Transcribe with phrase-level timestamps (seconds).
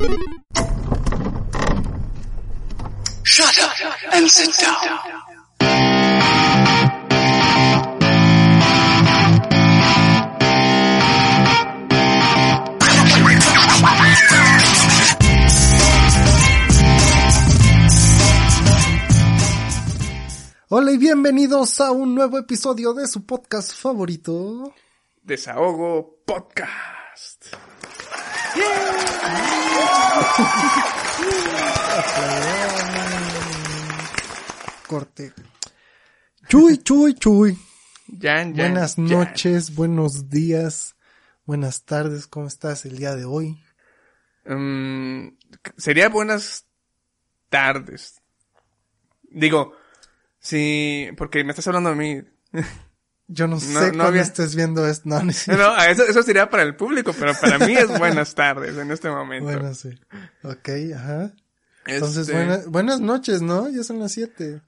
[0.00, 0.08] Shut
[3.58, 4.76] up and sit down.
[20.70, 24.72] Hola y bienvenidos a un nuevo episodio de su podcast favorito.
[25.22, 26.99] Desahogo Podcast.
[34.86, 35.32] Corte.
[36.48, 37.56] Chuy, chuy, chuy.
[38.20, 39.06] Jan, Jan, Buenas Jan.
[39.06, 40.96] noches, buenos días,
[41.46, 43.62] buenas tardes, ¿cómo estás el día de hoy?
[44.46, 45.28] Mm,
[45.76, 46.66] sería buenas
[47.50, 48.20] tardes.
[49.30, 49.74] Digo,
[50.40, 52.20] sí, porque me estás hablando a mí.
[53.32, 55.08] Yo no, No, sé no cuándo había- estés viendo esto.
[55.08, 57.86] No, no es No, no, eso, eso sería para el público, pero para mí es
[57.98, 59.44] buenas tardes en este momento.
[59.44, 59.90] Bueno, sí.
[60.42, 61.32] Ok, ajá.
[61.86, 63.68] Entonces, Este, buena- buenas noches, ¿no?
[63.68, 64.62] Ya son las siete.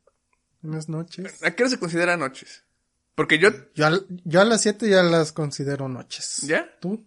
[0.60, 1.42] Buenas noches.
[1.42, 2.62] ¿A qué hora se considera noches?
[3.16, 3.88] Porque yo, Yo,
[4.24, 6.38] yo a las siete ya las considero noches.
[6.42, 6.66] ¿ya?
[6.80, 7.04] ¿Tú?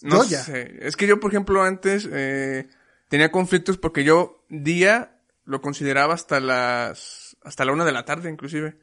[0.00, 0.42] No Yo ya.
[0.42, 0.78] sé.
[0.80, 2.68] Es que yo, por ejemplo, antes eh,
[3.08, 8.30] tenía conflictos porque yo día lo consideraba hasta las hasta la una de la tarde,
[8.30, 8.78] inclusive.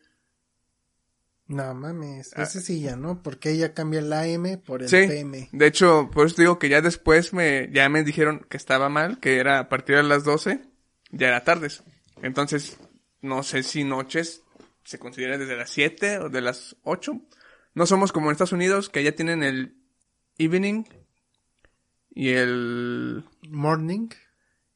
[1.48, 2.44] No mames, Ah.
[2.44, 3.22] ese sí ya, ¿no?
[3.22, 5.06] Porque ella cambia el AM por el Sí.
[5.08, 5.50] PM.
[5.52, 8.90] De hecho, por eso te digo que ya después me ya me dijeron que estaba
[8.90, 10.62] mal, que era a partir de las 12,
[11.12, 11.84] ya era tardes.
[12.24, 12.78] Entonces,
[13.22, 14.42] no sé si noches
[14.84, 17.22] se considera desde las 7 o de las 8.
[17.76, 19.78] No somos como en Estados Unidos, que allá tienen el
[20.40, 20.86] evening
[22.10, 24.10] y el Morning.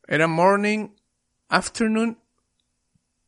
[0.07, 0.89] Era morning,
[1.47, 2.19] afternoon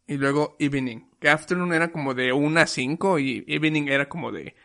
[0.08, 1.11] y luego evening.
[1.22, 4.56] Que afternoon era como de 1 a 5 y evening era como de,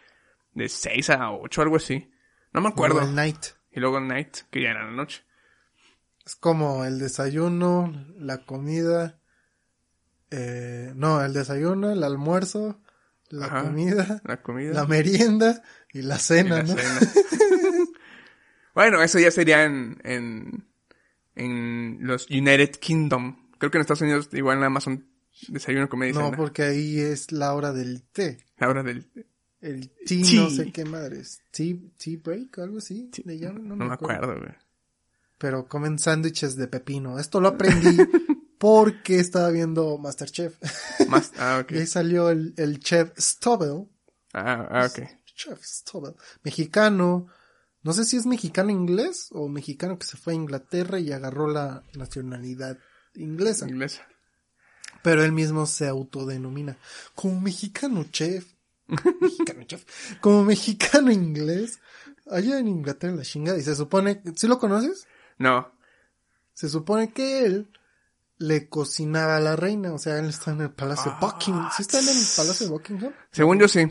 [0.55, 2.11] de 6 a 8, algo así.
[2.53, 2.95] No me acuerdo.
[2.97, 3.45] Luego el night.
[3.71, 5.23] Y luego night, que ya era la noche.
[6.25, 9.21] Es como el desayuno, la comida.
[10.31, 12.81] Eh, no, el desayuno, el almuerzo,
[13.29, 13.63] la Ajá.
[13.65, 14.73] comida, La comida.
[14.73, 15.63] la merienda
[15.93, 16.75] y la y cena, la ¿no?
[16.75, 17.01] cena.
[18.75, 20.67] bueno, eso ya sería en, en,
[21.35, 23.51] en los United Kingdom.
[23.59, 25.07] Creo que en Estados Unidos igual nada más son
[25.49, 26.37] desayuno, comida y No, cena.
[26.37, 28.39] porque ahí es la hora del té.
[28.59, 29.07] La hora del...
[29.61, 30.41] El tea, Tea.
[30.43, 31.41] no sé qué madres.
[31.51, 33.11] Tea, tea break o algo así.
[33.25, 34.55] le llaman, No me acuerdo, güey.
[35.39, 37.19] Pero comen sándwiches de pepino.
[37.19, 37.97] Esto lo aprendí
[38.59, 40.57] porque estaba viendo Masterchef.
[41.09, 41.73] Más, ah, ok.
[41.73, 43.87] Y ahí salió el, el chef Stobel.
[44.33, 45.07] Ah, ah, ok.
[45.35, 46.15] Chef Stobel.
[46.43, 47.27] Mexicano.
[47.83, 51.49] No sé si es mexicano inglés o mexicano que se fue a Inglaterra y agarró
[51.49, 52.79] la nacionalidad
[53.15, 53.69] inglesa.
[53.69, 54.07] Inglesa.
[55.07, 56.77] Pero él mismo se autodenomina
[57.15, 58.45] como mexicano chef.
[59.21, 59.85] mexicano chef.
[60.21, 61.79] Como mexicano inglés.
[62.29, 63.57] Allá en Inglaterra la chingada.
[63.57, 65.07] Y se supone, ¿sí lo conoces?
[65.39, 65.71] No.
[66.55, 67.71] Se supone que él
[68.39, 71.71] le cocinaba a la reina, o sea, él está en el Palacio de Buckingham.
[71.77, 73.13] ¿Sí está en el Palacio de Buckingham?
[73.31, 73.87] Según yo sí.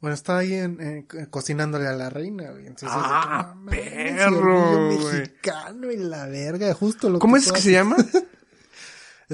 [0.00, 2.66] Bueno, está ahí en, en- cocinándole a la reina, güey.
[2.66, 7.96] Entonces, Ah, perro, mexicano y la verga, justo lo ¿Cómo que es que se llama?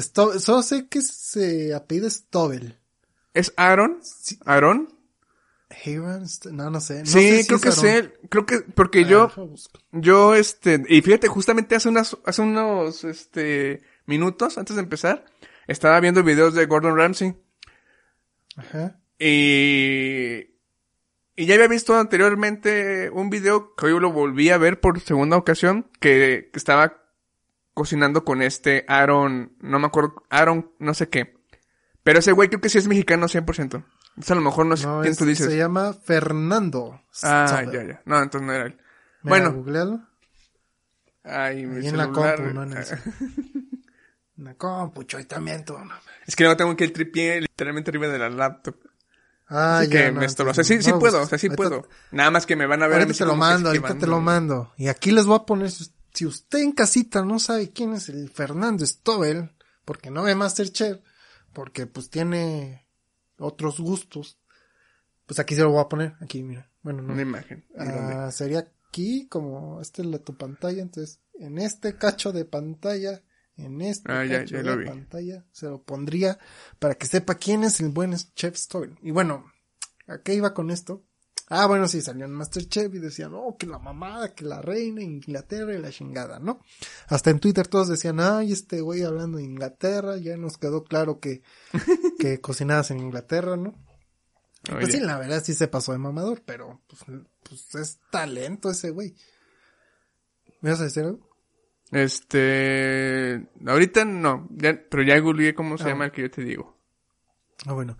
[0.00, 2.78] Sto- solo sé que se apellida Stobel.
[3.34, 4.00] ¿Es Aaron?
[4.44, 4.76] ¿Aaron?
[4.78, 4.98] Aaron
[6.50, 7.00] no, no sé.
[7.00, 8.12] No sí, sé si creo que es él.
[8.30, 9.30] Creo que, porque yo,
[9.92, 15.24] yo, este, y fíjate, justamente hace unas, hace unos, este, minutos antes de empezar,
[15.66, 17.36] estaba viendo videos de Gordon Ramsay.
[18.56, 18.98] Ajá.
[19.18, 20.54] Y,
[21.36, 25.36] y ya había visto anteriormente un video que hoy lo volví a ver por segunda
[25.36, 27.02] ocasión, que, que estaba
[27.78, 31.38] cocinando con este Aaron, no me acuerdo, Aaron, no sé qué.
[32.02, 33.84] Pero ese güey creo que sí es mexicano 100%.
[34.16, 35.46] Entonces a lo mejor no sé No, quién es- tú dices.
[35.46, 38.02] se llama Fernando Ah, ya, ya.
[38.04, 38.72] No, entonces no era él.
[38.72, 38.82] Mira,
[39.22, 39.52] Bueno.
[39.52, 40.00] googlealo.
[41.22, 42.84] Ay, mi en la compu, no en el
[44.38, 45.74] En la compu, choy, también tú.
[45.78, 45.94] no.
[46.26, 48.76] Es que no tengo que el tripié literalmente arriba de la laptop.
[49.48, 50.50] Ah, Así ya, que no, me estorba.
[50.50, 51.88] O sea, sí, sí puedo, pues, o sea, sí ahorita- puedo.
[52.12, 54.72] Nada más que me van a ver Ahorita te lo mando, ahorita te lo mando.
[54.76, 58.08] Y aquí les voy a poner, si- si usted en casita no sabe quién es
[58.08, 59.52] el Fernando Stobel,
[59.84, 60.98] porque no ve Masterchef,
[61.52, 62.88] porque pues tiene
[63.38, 64.40] otros gustos,
[65.26, 66.72] pues aquí se lo voy a poner, aquí mira.
[66.82, 67.12] Bueno, no.
[67.12, 67.64] Una imagen.
[67.78, 73.22] Ah, sería aquí, como esta es la tu pantalla, entonces en este cacho de pantalla,
[73.56, 76.40] en este Ah, cacho ya de pantalla, se lo pondría
[76.80, 78.98] para que sepa quién es el buen Chef Stobel.
[79.02, 79.52] Y bueno,
[80.08, 81.04] ¿a qué iba con esto?
[81.50, 85.02] Ah, bueno, sí, salió en Masterchef y decían, oh, que la mamada, que la reina,
[85.02, 86.60] Inglaterra y la chingada, ¿no?
[87.06, 91.20] Hasta en Twitter todos decían, ay, este güey hablando de Inglaterra, ya nos quedó claro
[91.20, 91.42] que,
[92.18, 93.74] que cocinabas en Inglaterra, ¿no?
[94.70, 97.02] Pues sí, la verdad sí se pasó de mamador, pero pues,
[97.48, 99.14] pues es talento ese güey.
[100.60, 101.26] ¿Me vas a decir algo?
[101.92, 105.88] Este, ahorita no, ya, pero ya googleé cómo se Ah.
[105.88, 106.76] llama el que yo te digo.
[107.66, 107.96] Ah, bueno.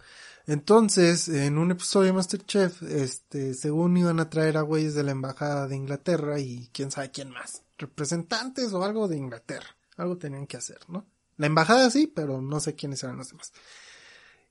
[0.48, 5.10] Entonces, en un episodio de Masterchef, este, según iban a traer a güeyes de la
[5.10, 7.64] embajada de Inglaterra y quién sabe quién más.
[7.76, 9.76] Representantes o algo de Inglaterra.
[9.98, 11.06] Algo tenían que hacer, ¿no?
[11.36, 13.52] La embajada sí, pero no sé quiénes eran los demás.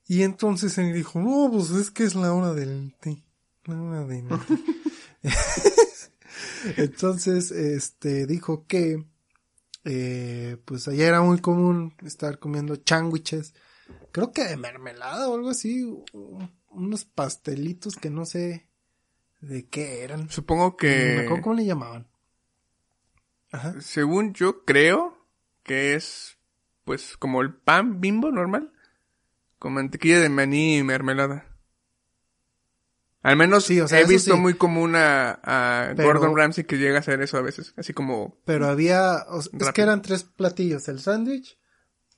[0.06, 3.24] Y entonces él dijo, no, pues es que es la hora del té.
[3.64, 4.38] La hora del té.
[6.76, 9.04] entonces, este, dijo que,
[9.82, 13.52] eh, pues allá era muy común estar comiendo sándwiches
[14.12, 15.84] creo que de mermelada o algo así,
[16.70, 18.68] unos pastelitos que no sé
[19.40, 20.28] de qué eran.
[20.30, 22.06] Supongo No me que, acuerdo cómo le llamaban.
[23.50, 23.80] Ajá.
[23.80, 25.16] según yo creo
[25.62, 26.36] que es,
[26.84, 28.72] pues, como el pan bimbo normal,
[29.58, 31.46] con mantequilla de maní y mermelada.
[33.22, 34.40] Al menos Sí, o sea, he visto sí.
[34.40, 37.92] muy común a, a Pero- Gordon Ramsay que llega a hacer eso a veces, así
[37.92, 41.58] como Pero había, o sea, es que eran tres platillos, el sándwich,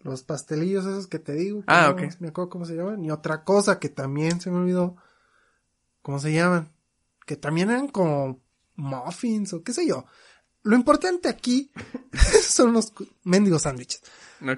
[0.00, 2.20] los pastelillos esos que te digo, que Ah, no ok.
[2.20, 4.97] me acuerdo cómo se llaman, y otra cosa que también se me olvidó,
[6.02, 6.73] ¿cómo se llaman?
[7.26, 8.41] Que también eran como
[8.76, 10.06] muffins o qué sé yo.
[10.62, 11.70] Lo importante aquí
[12.43, 12.93] son los
[13.25, 14.02] mendigos sándwiches.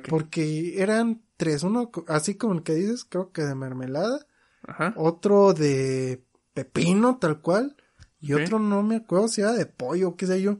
[0.09, 4.27] Porque eran tres, uno así como el que dices, creo que de mermelada,
[4.67, 4.95] Ajá.
[4.97, 6.25] otro de
[6.55, 7.77] pepino tal cual,
[8.21, 10.59] y otro no me acuerdo si era de pollo, qué sé yo.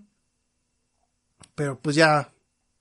[1.55, 2.33] Pero pues ya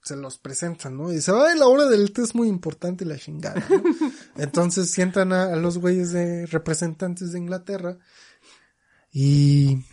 [0.02, 1.12] se los presentan, ¿no?
[1.12, 3.82] Y dice, ay, la hora del té es muy importante la chingada, ¿no?
[4.36, 7.98] Entonces sientan a, a los güeyes de representantes de Inglaterra
[9.12, 9.84] y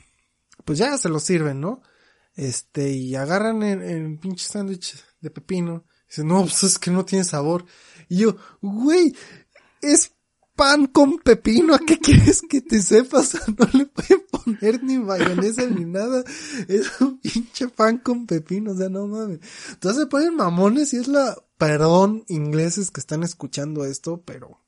[0.66, 1.82] pues ya se los sirven, ¿no?
[2.36, 5.86] Este, y agarran el, el pinche sándwich de pepino.
[6.08, 7.66] Dicen, no, pues es que no tiene sabor.
[8.08, 9.16] Y yo, güey,
[9.82, 10.14] es
[10.60, 13.38] pan con pepino, ¿a qué quieres que te sepas?
[13.58, 16.22] No le pueden poner ni mayonesa ni nada.
[16.68, 19.40] Es un pinche pan con pepino, o sea, no mames.
[19.72, 24.60] Entonces se ponen mamones y es la, perdón, ingleses que están escuchando esto, pero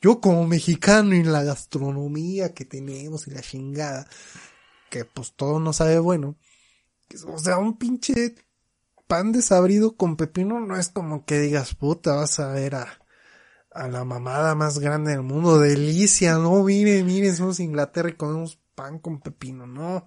[0.00, 4.08] yo como mexicano y la gastronomía que tenemos y la chingada,
[4.88, 6.36] que pues todo no sabe bueno.
[7.26, 8.36] O sea, un pinche
[9.08, 12.99] pan desabrido con pepino no es como que digas, puta, vas a ver a,
[13.72, 18.58] a la mamada más grande del mundo, delicia, no, mire, mire, somos Inglaterra y comemos
[18.74, 20.06] pan con pepino, no.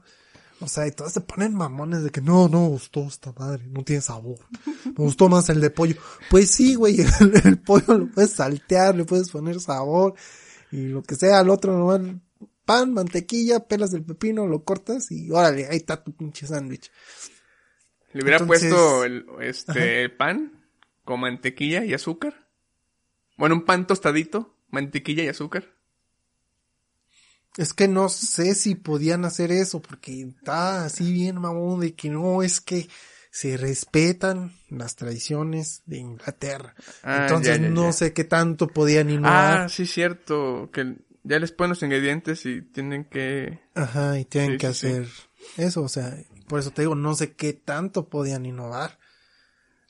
[0.59, 3.65] O sea, y todos se ponen mamones de que no, no me gustó esta madre,
[3.67, 4.39] no tiene sabor.
[4.85, 5.95] Me gustó más el de pollo.
[6.29, 10.13] Pues sí, güey, el, el pollo lo puedes saltear, le puedes poner sabor
[10.71, 12.01] y lo que sea, al otro nomás
[12.65, 16.89] pan, mantequilla, pelas el pepino, lo cortas y órale, ahí está tu pinche sándwich.
[18.13, 20.63] Le hubiera Entonces- puesto el, este, el pan
[21.03, 22.42] con mantequilla y azúcar.
[23.37, 25.65] Bueno, un pan tostadito, mantequilla y azúcar.
[27.57, 32.09] Es que no sé si podían hacer eso porque está así bien mamón de que
[32.09, 32.89] no, es que
[33.29, 36.73] se respetan las tradiciones de Inglaterra.
[37.03, 37.91] Ah, Entonces ya, ya, no ya.
[37.91, 39.61] sé qué tanto podían innovar.
[39.61, 40.69] Ah, sí, cierto.
[40.71, 43.59] Que ya les ponen los ingredientes y tienen que...
[43.75, 44.87] Ajá, y tienen Sí, que sí, sí.
[44.87, 45.07] hacer
[45.57, 46.15] eso, o sea,
[46.47, 48.99] por eso te digo, no sé qué tanto podían innovar.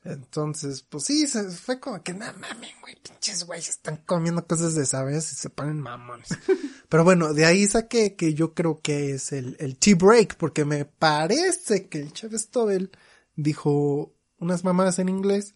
[0.06, 4.76] Entonces, pues sí, se fue como que, no mames, güey, pinches güeyes están comiendo cosas
[4.76, 6.28] de sabes y se ponen mamones.
[6.90, 10.66] Pero bueno, de ahí saqué que yo creo que es el, el tea break, porque
[10.66, 12.92] me parece que el chef Stobel
[13.36, 15.56] dijo unas mamadas en inglés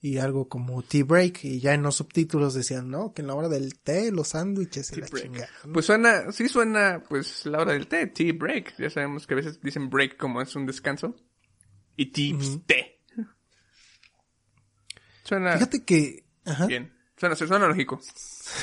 [0.00, 3.34] y algo como tea break, y ya en los subtítulos decían, no, que en la
[3.34, 5.48] hora del té, los sándwiches y la chingada.
[5.64, 5.72] ¿no?
[5.72, 8.76] Pues suena, sí suena, pues, la hora del té, tea break.
[8.78, 11.14] Ya sabemos que a veces dicen break como es un descanso.
[11.96, 13.01] Y tea, té.
[15.32, 16.66] Suena Fíjate que, ajá.
[16.66, 16.92] bien.
[17.16, 17.98] Suena, suena lógico.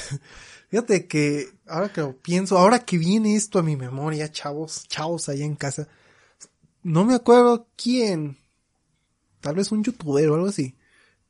[0.69, 5.29] Fíjate que ahora que lo pienso, ahora que viene esto a mi memoria, chavos, chavos
[5.29, 5.88] allá en casa,
[6.83, 8.38] no me acuerdo quién,
[9.39, 10.77] tal vez un youtuber o algo así,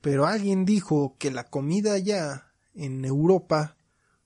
[0.02, 3.78] pero alguien dijo que la comida allá en Europa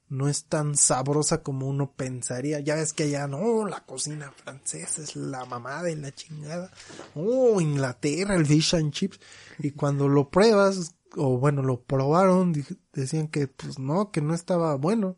[0.10, 2.60] no es tan sabrosa como uno pensaría.
[2.60, 6.72] Ya ves que allá no, la cocina francesa es la mamada y la chingada.
[7.16, 9.20] Oh, Inglaterra, el fish and chips.
[9.60, 12.54] Y cuando lo pruebas, o bueno, lo probaron,
[12.94, 15.18] decían que pues no, que no estaba bueno.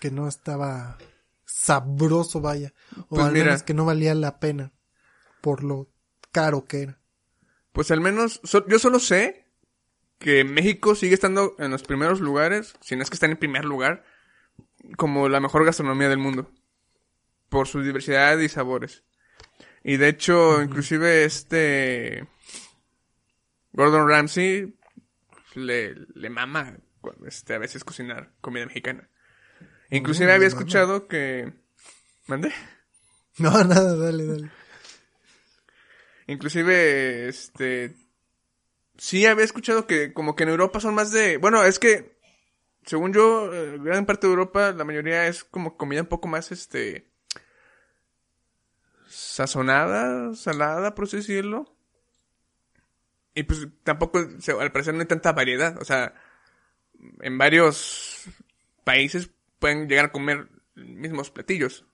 [0.00, 0.98] Que no estaba
[1.44, 2.72] sabroso, vaya.
[3.02, 3.44] O Pues al mira.
[3.46, 4.72] menos que no valía la pena
[5.40, 5.88] por lo
[6.32, 6.98] caro que era.
[7.72, 9.46] Pues al menos, so- yo solo sé
[10.18, 13.64] que México sigue estando en los primeros lugares, si no es que está en primer
[13.64, 14.04] lugar,
[14.96, 16.50] como la mejor gastronomía del mundo.
[17.48, 19.04] Por su diversidad y sabores.
[19.84, 22.26] Y de hecho, inclusive este
[23.72, 24.74] Gordon Ramsay
[25.54, 26.76] le, le mama
[27.26, 29.08] este, a veces cocinar comida mexicana.
[29.90, 30.48] Inclusive Mm, había mama.
[30.48, 31.52] escuchado que...
[32.26, 32.52] ¿Mande?
[33.38, 34.50] No, nada, dale, dale.
[36.26, 37.96] Inclusive, este,
[38.98, 42.18] sí había escuchado que como que en Europa son más de, bueno, es que,
[42.84, 46.52] según yo, eh, gran parte de Europa, la mayoría es como comida un poco más,
[46.52, 47.10] este,
[49.08, 51.74] sazonada, salada, por así decirlo.
[53.34, 56.14] Y pues tampoco, al parecer no hay tanta variedad, o sea,
[57.20, 58.24] en varios
[58.84, 61.86] países pueden llegar a comer mismos platillos.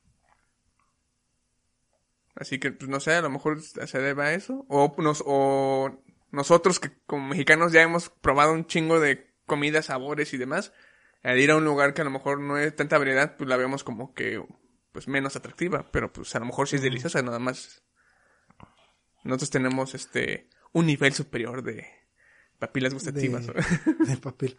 [2.35, 4.65] Así que, pues no sé, a lo mejor se debe a eso.
[4.69, 10.33] O, nos, o nosotros que como mexicanos ya hemos probado un chingo de comidas, sabores
[10.35, 10.73] y demás,
[11.23, 13.57] al ir a un lugar que a lo mejor no es tanta variedad, pues la
[13.57, 14.45] vemos como que
[14.93, 17.83] pues menos atractiva, pero pues a lo mejor sí es deliciosa, nada más.
[19.25, 21.87] Nosotros tenemos este un nivel superior de
[22.59, 23.47] papilas gustativas.
[23.47, 23.55] de.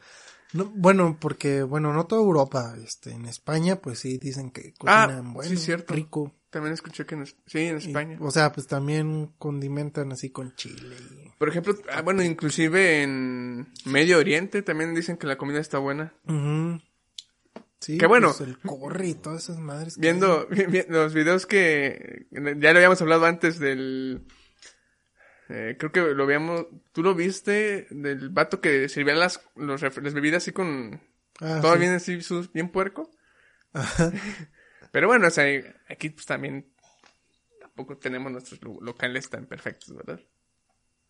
[0.51, 5.05] No, bueno, porque, bueno, no toda Europa, este, en España, pues sí dicen que Ah,
[5.05, 5.93] cocinan bueno, sí, cierto.
[5.93, 6.33] rico.
[6.49, 8.17] También escuché que en, sí, en Y, España.
[8.19, 10.95] o sea, pues también condimentan así con chile.
[10.99, 15.77] y- Por ejemplo, ah, bueno, inclusive en Medio Oriente también dicen que la comida está
[15.77, 16.13] buena.
[16.27, 16.81] Ujú.
[17.79, 18.29] Sí, Qué bueno.
[18.35, 19.95] pues el corre y todas esas madres.
[19.95, 24.25] que Viendo vi- vi- los videos que ya lo habíamos hablado antes del
[25.49, 30.13] eh, creo que lo habíamos tú lo viste del vato que servía las los las
[30.13, 31.01] bebidas así con.
[31.41, 31.79] Ah, todo sí.
[31.79, 32.19] bien así
[32.53, 33.09] bien puerco.
[33.73, 34.11] Ajá.
[34.91, 35.45] Pero bueno, o sea,
[35.87, 36.71] aquí pues también
[37.59, 40.19] tampoco tenemos nuestros lo- locales tan perfectos, ¿verdad?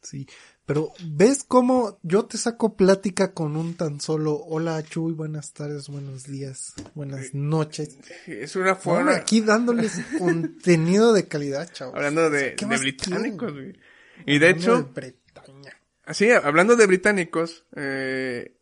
[0.01, 0.25] Sí,
[0.65, 5.89] pero ¿ves cómo yo te saco plática con un tan solo hola Chuy, buenas tardes,
[5.89, 7.97] buenos días, buenas noches?
[8.25, 11.95] Es una Bueno, forma aquí dándoles contenido de calidad, chavos.
[11.95, 13.73] hablando de, ¿Qué de británicos, güey.
[14.25, 15.77] Y de hecho, de Bretaña.
[16.05, 18.55] Así, hablando de británicos, eh,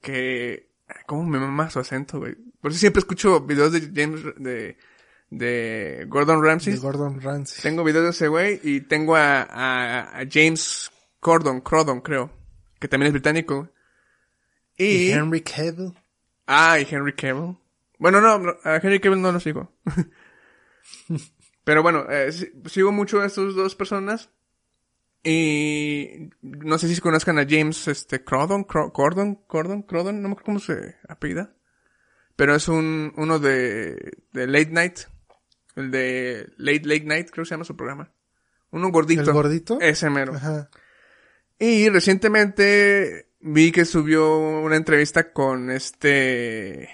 [0.00, 0.70] que,
[1.06, 2.34] ¿cómo me mama su acento, güey?
[2.60, 4.76] Por eso siempre escucho videos de James, de,
[5.30, 6.74] de Gordon Ramsay.
[6.74, 7.62] de Gordon Ramsay.
[7.62, 12.30] Tengo videos de ese güey y tengo a, a, a James Cordon, Crodon, creo,
[12.80, 13.68] que también es británico.
[14.76, 15.92] Y Y, Henry Cavill.
[16.46, 17.56] ah, y Henry Cavill.
[17.98, 19.72] Bueno, no, no, a Henry Cavill no lo sigo.
[21.64, 24.30] Pero bueno, eh, si- sigo mucho a estas dos personas.
[25.22, 30.32] Y no sé si conozcan a James este Crodon, Cro- Cordon, Cordon, Crodon, no me
[30.32, 31.54] acuerdo cómo se apellida.
[32.36, 34.98] Pero es un uno de, de Late Night.
[35.76, 38.12] El de Late Late Night, creo que se llama su programa.
[38.70, 39.22] Uno gordito.
[39.22, 39.80] ¿El gordito?
[39.80, 40.34] Ese mero.
[40.34, 40.68] Ajá.
[41.58, 46.90] Y recientemente vi que subió una entrevista con este,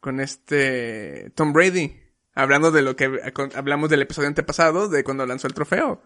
[0.00, 1.99] con este Tom Brady,
[2.34, 3.10] hablando de lo que
[3.54, 6.02] hablamos del episodio antepasado, de cuando lanzó el trofeo.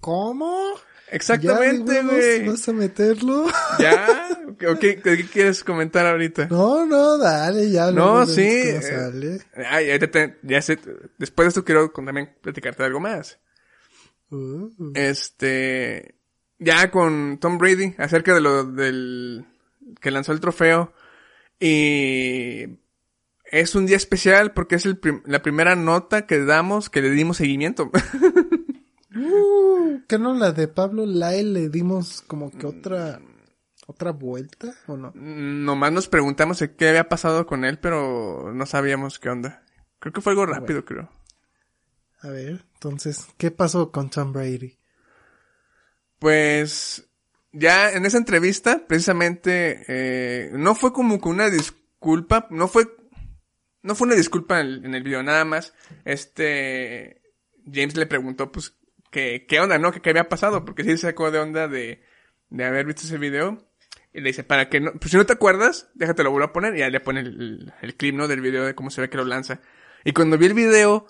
[0.00, 0.74] ¿Cómo?
[1.10, 2.46] Exactamente, ¿Ya, güey.
[2.46, 3.46] ¿Vas, a meterlo?
[3.78, 4.28] ¿Ya?
[4.70, 6.48] ¿O qué, qué quieres comentar ahorita?
[6.48, 7.90] No, no, dale, ya.
[7.90, 9.40] No, sí, eh, cómo sale.
[9.70, 10.78] Ay, ya, te- te- ya sé,
[11.18, 13.38] después de esto quiero también platicarte de algo más.
[14.30, 16.16] Uh, Este,
[16.58, 19.46] ya con Tom Brady, acerca de lo del,
[20.00, 20.92] que lanzó el trofeo.
[21.58, 22.66] Y
[23.50, 27.10] es un día especial porque es el prim- la primera nota que damos, que le
[27.10, 27.90] dimos seguimiento.
[29.14, 33.20] uh, ¿Qué no la de Pablo Lai le dimos como que otra,
[33.86, 35.12] otra vuelta o no?
[35.14, 39.62] Nomás nos preguntamos qué había pasado con él, pero no sabíamos qué onda.
[39.98, 41.10] Creo que fue algo rápido, creo.
[42.20, 44.76] A ver, entonces, ¿qué pasó con Tom Brady?
[46.18, 47.04] Pues
[47.52, 52.86] ya en esa entrevista, precisamente, eh, no fue como que una disculpa, no fue,
[53.82, 57.22] no fue una disculpa en el, en el video, nada más, este,
[57.72, 58.76] James le preguntó, pues,
[59.10, 59.92] que, qué onda, ¿no?
[59.92, 62.02] Que qué había pasado, porque sí se sacó de onda de,
[62.50, 63.64] de haber visto ese video.
[64.12, 66.52] Y le dice, para que no, pues si no te acuerdas, déjate lo vuelvo a
[66.52, 68.26] poner, y ya le pone el, el, clip, ¿no?
[68.26, 69.60] Del video de cómo se ve que lo lanza.
[70.04, 71.06] Y cuando vi el video,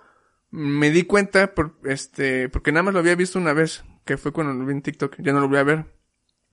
[0.50, 4.32] me di cuenta, por, este, porque nada más lo había visto una vez, que fue
[4.32, 5.86] cuando lo vi en TikTok, ya no lo voy a ver.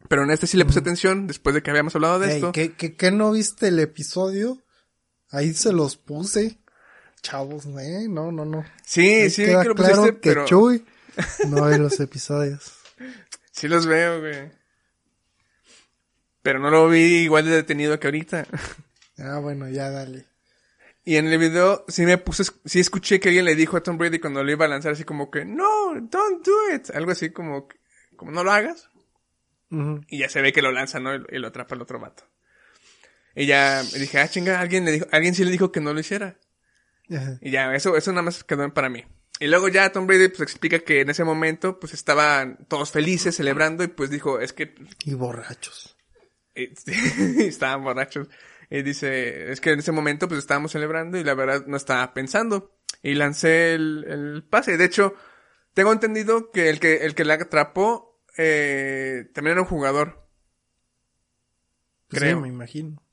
[0.07, 2.51] Pero en este sí le puse atención, después de que habíamos hablado de esto.
[2.51, 4.64] ¿qué, qué, qué no viste el episodio?
[5.35, 6.57] Ahí se los puse.
[7.21, 8.63] Chavos, eh, no, no, no.
[8.85, 10.85] Sí, Ahí sí, que lo claro pusiste, que pero Chuy
[11.49, 12.71] no ve los episodios.
[13.51, 14.51] sí los veo, güey.
[16.41, 18.47] Pero no lo vi igual de detenido que ahorita.
[19.17, 20.25] Ah, bueno, ya dale.
[21.05, 23.97] Y en el video sí me puse, sí escuché que alguien le dijo a Tom
[23.97, 26.89] Brady cuando lo iba a lanzar así como que, no, don't do it.
[26.93, 27.69] Algo así como,
[28.17, 28.89] como no lo hagas.
[30.09, 31.15] Y ya se ve que lo lanza, ¿no?
[31.15, 32.25] Y, y lo atrapa el otro vato.
[33.35, 35.99] Y ya dije, ah, chinga, alguien le dijo, alguien sí le dijo que no lo
[35.99, 36.39] hiciera.
[37.09, 37.37] Ajá.
[37.41, 39.03] Y ya, eso, eso nada más quedó para mí.
[39.39, 43.35] Y luego ya Tom Brady pues explica que en ese momento pues estaban todos felices
[43.35, 45.97] celebrando y pues dijo, es que Y borrachos.
[46.55, 48.29] estaban borrachos.
[48.69, 52.13] Y dice, es que en ese momento pues estábamos celebrando y la verdad no estaba
[52.13, 52.77] pensando.
[53.03, 54.77] Y lancé el, el pase.
[54.77, 55.13] De hecho,
[55.75, 60.25] Tengo entendido que el que, el que la atrapó, eh, también era un jugador.
[62.07, 62.37] Pues Creo.
[62.37, 63.03] Sí, me imagino.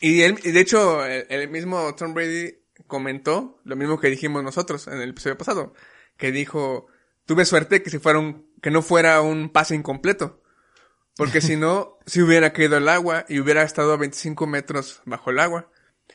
[0.00, 4.42] Y él, y de hecho, el, el mismo Tom Brady comentó lo mismo que dijimos
[4.42, 5.74] nosotros en el episodio pasado.
[6.16, 6.86] Que dijo,
[7.26, 10.42] tuve suerte que si fuera un, que no fuera un pase incompleto.
[11.16, 15.30] Porque si no, si hubiera caído el agua y hubiera estado a 25 metros bajo
[15.30, 15.70] el agua.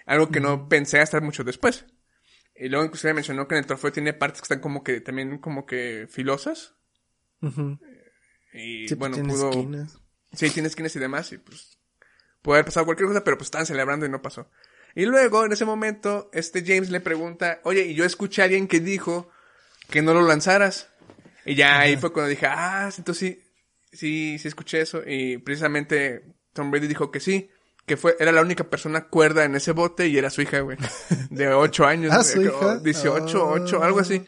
[0.06, 1.86] Algo que no pensé hasta mucho después.
[2.56, 5.38] Y luego inclusive mencionó que en el trofeo tiene partes que están como que también
[5.40, 6.76] como que filosas.
[7.42, 7.80] Ujú.
[8.54, 9.50] Y Sí, pues bueno, tiene pudo...
[9.50, 9.98] esquinas.
[10.34, 11.79] Sí, tiene esquinas y demás, y pues
[12.42, 14.50] puede haber pasado cualquier cosa, pero pues estaban celebrando y no pasó.
[14.96, 18.68] Y luego, en ese momento, este James le pregunta, oye, y yo escuché a alguien
[18.68, 19.30] que dijo
[19.90, 20.90] que no lo lanzaras.
[21.46, 23.44] Y ya ahí fue cuando dije, ah, entonces sí,
[23.92, 25.02] sí, sí escuché eso.
[25.06, 27.50] Y precisamente Tom Brady dijo que sí,
[27.86, 30.78] que fue, era la única persona cuerda en ese bote y era su hija, güey.
[31.30, 32.14] De ocho años.
[32.14, 32.52] ¿Ah, su hija?
[32.66, 33.52] o 18, Ah.
[33.54, 34.26] 8, algo así.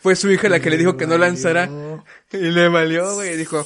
[0.00, 1.68] Fue su hija la que le dijo que no lanzara.
[2.32, 3.36] Y le valió, güey.
[3.36, 3.64] Dijo, eh,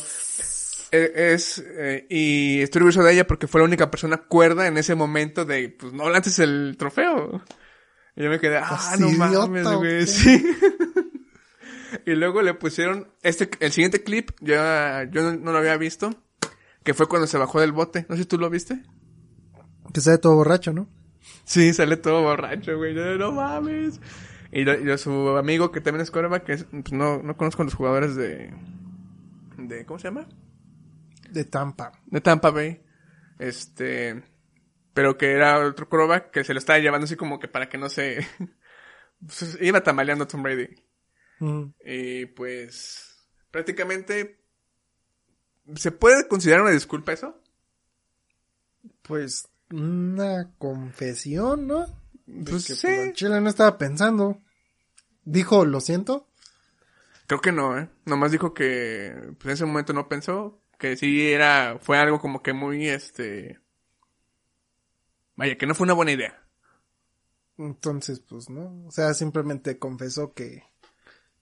[1.15, 4.95] es, eh, y estoy orgulloso de ella porque fue la única persona cuerda en ese
[4.95, 7.43] momento de, pues no lances el trofeo.
[8.17, 10.45] Y yo me quedé, ah, ¿Estás no idiota mames, güey, sí.
[12.07, 16.11] y luego le pusieron este, el siguiente clip, ya, yo no, no lo había visto,
[16.83, 18.07] que fue cuando se bajó del bote.
[18.09, 18.83] No sé si tú lo viste.
[19.93, 20.89] Que sea todo borracho, ¿no?
[21.45, 22.95] Sí, sale todo borracho, güey.
[22.95, 24.01] Yo, no mames.
[24.53, 27.63] Y, lo- y su amigo que también es quarterback, que es, pues no, no conozco
[27.63, 28.53] a los jugadores de,
[29.59, 30.29] de, ¿cómo se llama?
[31.35, 31.93] De Tampa.
[32.07, 32.81] de Tampa Bay.
[33.39, 34.23] Este,
[34.93, 37.77] pero que era otro quarterback que se lo estaba llevando así como que para que
[37.77, 38.27] no se,
[39.21, 40.69] pues, iba tambaleando a Tom Brady.
[41.41, 41.65] Mm.
[41.85, 44.41] Y pues, prácticamente,
[45.75, 47.41] ¿se puede considerar una disculpa eso?
[49.03, 51.87] Pues una confesión, ¿no?
[52.27, 52.87] De Pues que, sí.
[52.87, 54.41] al Chile no estaba pensando.
[55.25, 56.29] Dijo, lo siento.
[57.27, 57.89] Creo que no, ¿eh?
[58.05, 62.43] Nomás dijo que, pues en ese momento no pensó, que sí era, fue algo como
[62.43, 63.61] que muy, este,
[65.37, 66.41] vaya, que no fue una buena idea.
[67.59, 68.85] Entonces, pues no.
[68.87, 70.65] O sea, simplemente confesó que,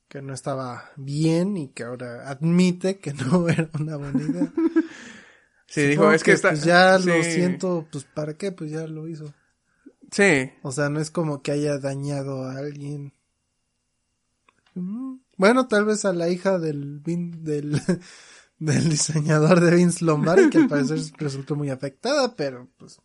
[0.08, 4.52] que no estaba bien y que ahora admite que no era una buena idea.
[5.66, 8.52] Sí, dijo, es que, está, Pues ya lo siento, pues ¿para qué?
[8.52, 9.32] Pues ya lo hizo.
[10.10, 13.14] Sí, O sea, no es como que haya dañado a alguien.
[14.74, 17.80] Mm, Bueno, tal vez a la hija del del,
[18.64, 23.00] del diseñador de Vince Lombardi, que al parecer resultó muy afectada, pero pues.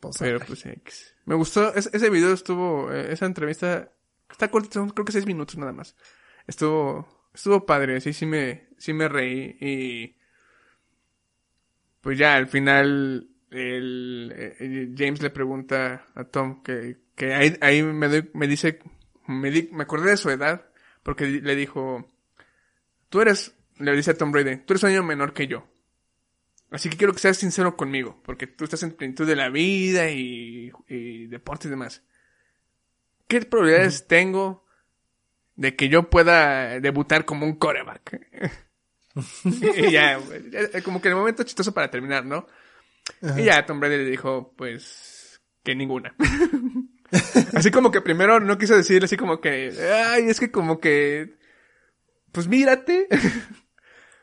[0.00, 1.14] pues, Pero pues X.
[1.24, 3.90] Me gustó, es- ese video estuvo, eh, esa entrevista,
[4.30, 5.96] está corta, son creo que seis minutos nada más.
[6.46, 10.16] Estuvo, estuvo padre, sí, sí me, sí me reí y
[12.00, 17.82] pues ya al final el, eh, James le pregunta a Tom que, que ahí, ahí
[17.82, 18.78] me, doy- me dice,
[19.26, 20.66] me, di- me acordé de su edad
[21.02, 22.06] porque le dijo,
[23.08, 25.66] tú eres, le dice a Tom Brady, tú eres un año menor que yo.
[26.70, 30.10] Así que quiero que seas sincero conmigo, porque tú estás en plenitud de la vida
[30.10, 32.02] y, y deporte y demás.
[33.28, 34.64] ¿Qué probabilidades tengo
[35.54, 38.20] de que yo pueda debutar como un coreback?
[39.44, 40.18] y ya,
[40.84, 42.46] como que el momento chistoso para terminar, ¿no?
[43.36, 46.14] Y ya Tom Brady le dijo, pues, que ninguna.
[47.54, 49.72] así como que primero no quiso decir así como que,
[50.08, 51.36] ay, es que como que,
[52.32, 53.08] pues mírate.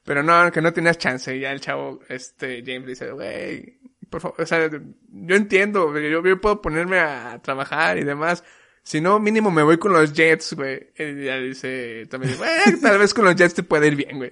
[0.04, 1.36] Pero no, que no tenías chance.
[1.36, 6.24] Y ya el chavo, este, James dice, güey, por favor, o sea, yo entiendo, yo,
[6.26, 8.44] yo puedo ponerme a trabajar y demás.
[8.84, 10.92] Si no, mínimo me voy con los Jets, güey.
[10.98, 14.32] Y ya dice, también, güey, tal vez con los Jets te puede ir bien, güey.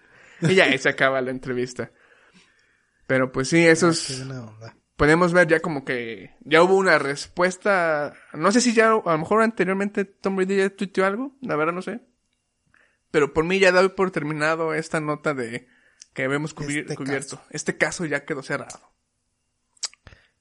[0.42, 1.92] y ya ahí se acaba la entrevista.
[3.06, 4.76] Pero pues sí, eso Ah, es onda.
[4.96, 8.14] podemos ver ya como que ya hubo una respuesta.
[8.32, 11.72] No sé si ya, a lo mejor anteriormente Tom Brady ya tuiteó algo, la verdad
[11.72, 12.00] no sé.
[13.12, 15.68] Pero por mí ya doy por terminado esta nota de
[16.14, 17.36] que habíamos cubri- Este cubierto.
[17.36, 17.48] caso.
[17.50, 18.80] Este caso ya quedó cerrado.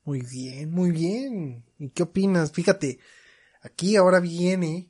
[0.04, 1.64] Muy bien, muy bien.
[1.78, 2.52] ¿Y qué opinas?
[2.52, 3.00] Fíjate,
[3.62, 4.90] aquí ahora viene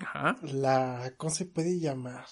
[0.00, 0.36] Ajá.
[0.42, 2.26] la, ¿cómo se puede llamar?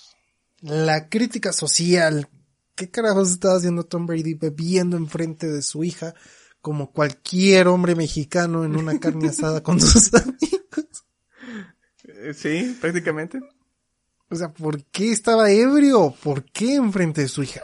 [0.60, 2.28] La crítica social.
[2.74, 6.14] ¿Qué carajos estaba haciendo Tom Brady bebiendo enfrente de su hija
[6.60, 11.04] como cualquier hombre mexicano en una carne asada con sus amigos?
[12.04, 13.40] Eh, Sí, prácticamente.
[14.30, 16.14] O sea, ¿por qué estaba ebrio?
[16.22, 17.62] ¿Por qué enfrente de su hija?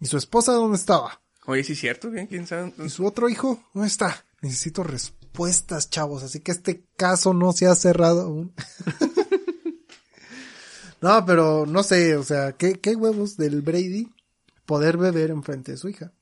[0.00, 1.20] ¿Y su esposa dónde estaba?
[1.46, 2.10] Oye, sí es cierto.
[2.28, 2.74] ¿quién sabe?
[2.84, 3.62] ¿Y su otro hijo?
[3.72, 4.24] ¿Dónde está?
[4.42, 8.52] Necesito respuestas, chavos, así que este caso no se ha cerrado aún.
[11.00, 14.08] no, pero no sé, o sea, ¿qué, qué huevos del Brady
[14.66, 16.12] poder beber enfrente de su hija?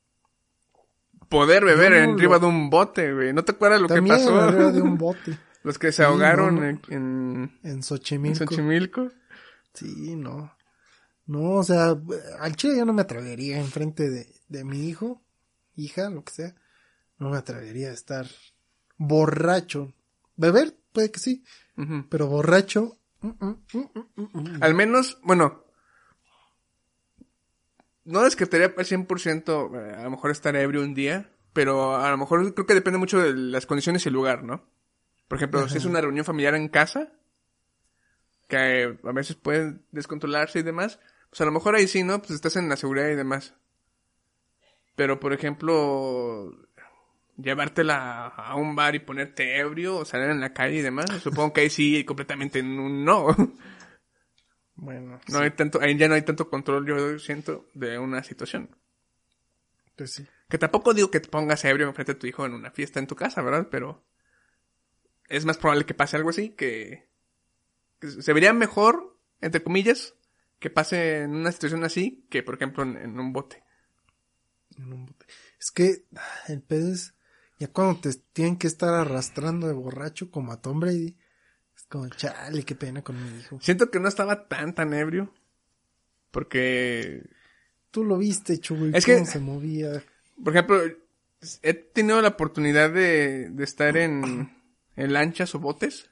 [1.29, 3.33] Poder beber no en arriba lo- de un bote, güey.
[3.33, 4.41] ¿No te acuerdas lo También que pasó?
[4.41, 5.39] arriba de un bote.
[5.67, 6.67] Los que se ahogaron no, no.
[6.69, 8.45] en, en, En en Xochimilco.
[8.45, 9.11] Xochimilco.
[9.75, 10.57] Sí, no.
[11.27, 11.97] No, o sea,
[12.39, 15.25] al chile yo no me atrevería enfrente de, de mi hijo,
[15.75, 16.55] hija, lo que sea.
[17.19, 18.29] No me atrevería a estar
[18.97, 19.93] borracho.
[20.37, 21.43] Beber, puede que sí,
[22.11, 23.01] pero borracho.
[23.23, 23.31] mm,
[23.73, 24.63] mm, mm.
[24.63, 25.65] Al menos, bueno,
[28.05, 32.19] no descartaría al 100% eh, a lo mejor estar ebrio un día, pero a lo
[32.19, 34.77] mejor creo que depende mucho de las condiciones y el lugar, ¿no?
[35.29, 37.13] Por ejemplo, si es una reunión familiar en casa,
[38.49, 42.19] que eh, a veces pueden descontrolarse y demás, pues a lo mejor ahí sí, ¿no?
[42.21, 43.55] Pues estás en la seguridad y demás.
[44.95, 46.53] Pero, por ejemplo,
[47.37, 51.53] llevártela a un bar y ponerte ebrio o salir en la calle y demás, supongo
[51.53, 53.27] que ahí sí completamente un no.
[54.77, 58.71] Bueno, No hay tanto, ahí ya no hay tanto control, yo siento, de una situación.
[59.97, 60.27] pues sí.
[60.49, 63.09] Que tampoco digo que te pongas ebrio enfrente de tu hijo en una fiesta en
[63.09, 63.67] tu casa, ¿verdad?
[63.71, 64.05] Pero
[65.29, 67.09] es más probable que pase algo así, que,
[68.01, 70.15] que se vería mejor, entre comillas,
[70.59, 73.63] que pase en una situación así, que por ejemplo en, en un bote.
[74.79, 75.27] en un bote.
[75.61, 77.15] Es que ah, el pedo es,
[77.59, 81.17] ya cuando te tienen que estar arrastrando de borracho como a Tom Brady,
[81.77, 83.59] es como, chale, qué pena con mi hijo.
[83.61, 85.33] Siento que no estaba tan tan ebrio,
[86.31, 87.23] porque,
[87.91, 90.05] Tú lo viste, Chuy, Es cómo que- se movía.
[90.43, 90.79] por ejemplo,
[91.63, 94.51] he tenido la oportunidad de, de estar en,
[94.97, 96.09] en lanchas o botes.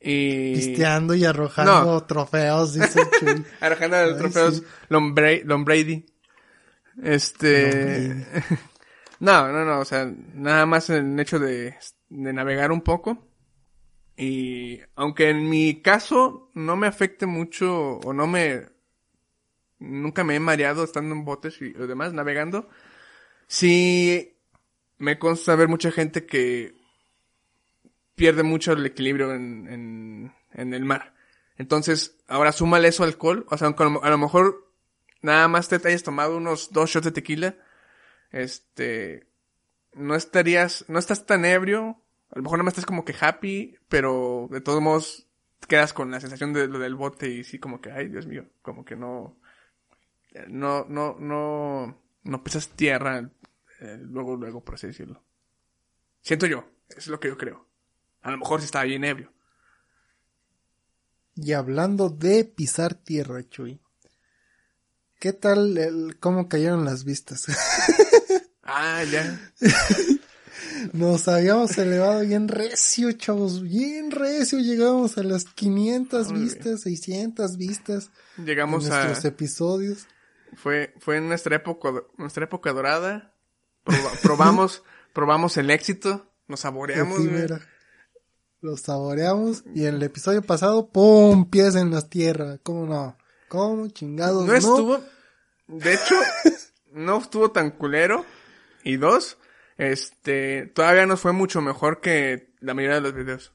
[0.00, 0.54] Y...
[0.54, 2.04] Pisteando y arrojando No.
[2.04, 3.44] trofeos, dice Chuy.
[3.60, 4.64] Arrojando Ay, trofeos sí.
[4.88, 6.06] Lombra- Lombrady.
[7.02, 8.26] Este.
[9.20, 9.80] no, no, no.
[9.80, 11.76] O sea, nada más el hecho de,
[12.08, 13.26] de navegar un poco.
[14.16, 18.66] Y aunque en mi caso no me afecte mucho o no me.
[19.78, 22.68] Nunca me he mareado estando en botes y lo demás, navegando.
[23.46, 24.36] Sí
[24.98, 26.74] me consta ver mucha gente que
[28.20, 31.14] pierde mucho el equilibrio en, en, el mar.
[31.56, 33.46] Entonces, ahora súmale eso al alcohol.
[33.48, 34.70] O sea, a lo- mejor
[35.22, 37.56] nada más te hayas tomado unos dos shots de tequila,
[38.30, 39.26] este,
[39.94, 42.02] no estarías, no estás tan ebrio.
[42.30, 45.26] A lo mejor nada más estás como que happy, pero de todos modos
[45.66, 48.44] quedas con la sensación de lo del bote y sí como que, ay, Dios mío,
[48.60, 49.38] como que no,
[50.48, 53.30] no, no, no, no pisas tierra
[53.80, 55.22] eh, luego, luego, por así decirlo.
[56.20, 57.69] Siento yo, es lo que yo creo.
[58.22, 59.32] A lo mejor sí estaba bien ebrio.
[61.36, 63.80] Y hablando de pisar tierra, Chuy.
[65.18, 67.46] ¿Qué tal el, cómo cayeron las vistas?
[68.72, 69.50] Ah, ya.
[70.92, 74.60] Nos habíamos elevado bien recio, chavos, bien recio.
[74.60, 80.06] Llegábamos a las 500 Muy vistas, 600 vistas Llegamos en a, nuestros episodios.
[80.54, 83.34] fue, fue en nuestra época, nuestra época dorada.
[83.84, 87.18] Proba- probamos, probamos el éxito, nos saboreamos.
[87.18, 87.60] efímera.
[88.62, 91.48] Los saboreamos y en el episodio pasado, ¡pum!
[91.48, 92.58] pies en la tierra.
[92.62, 93.16] ¿Cómo no?
[93.48, 94.44] ¿Cómo chingados?
[94.46, 95.00] No estuvo,
[95.66, 96.14] de hecho,
[96.92, 98.24] no estuvo tan culero.
[98.84, 99.38] Y dos,
[99.78, 103.52] este, todavía nos fue mucho mejor que la mayoría de los videos.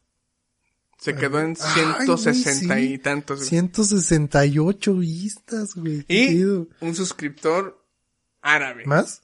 [0.98, 2.82] Se quedó en Ay, güey, 160 sí.
[2.94, 3.38] y tantos.
[3.40, 3.50] güey.
[3.50, 6.04] 168 vistas, güey.
[6.08, 7.84] Y un suscriptor
[8.42, 8.86] árabe.
[8.86, 9.22] ¿Más?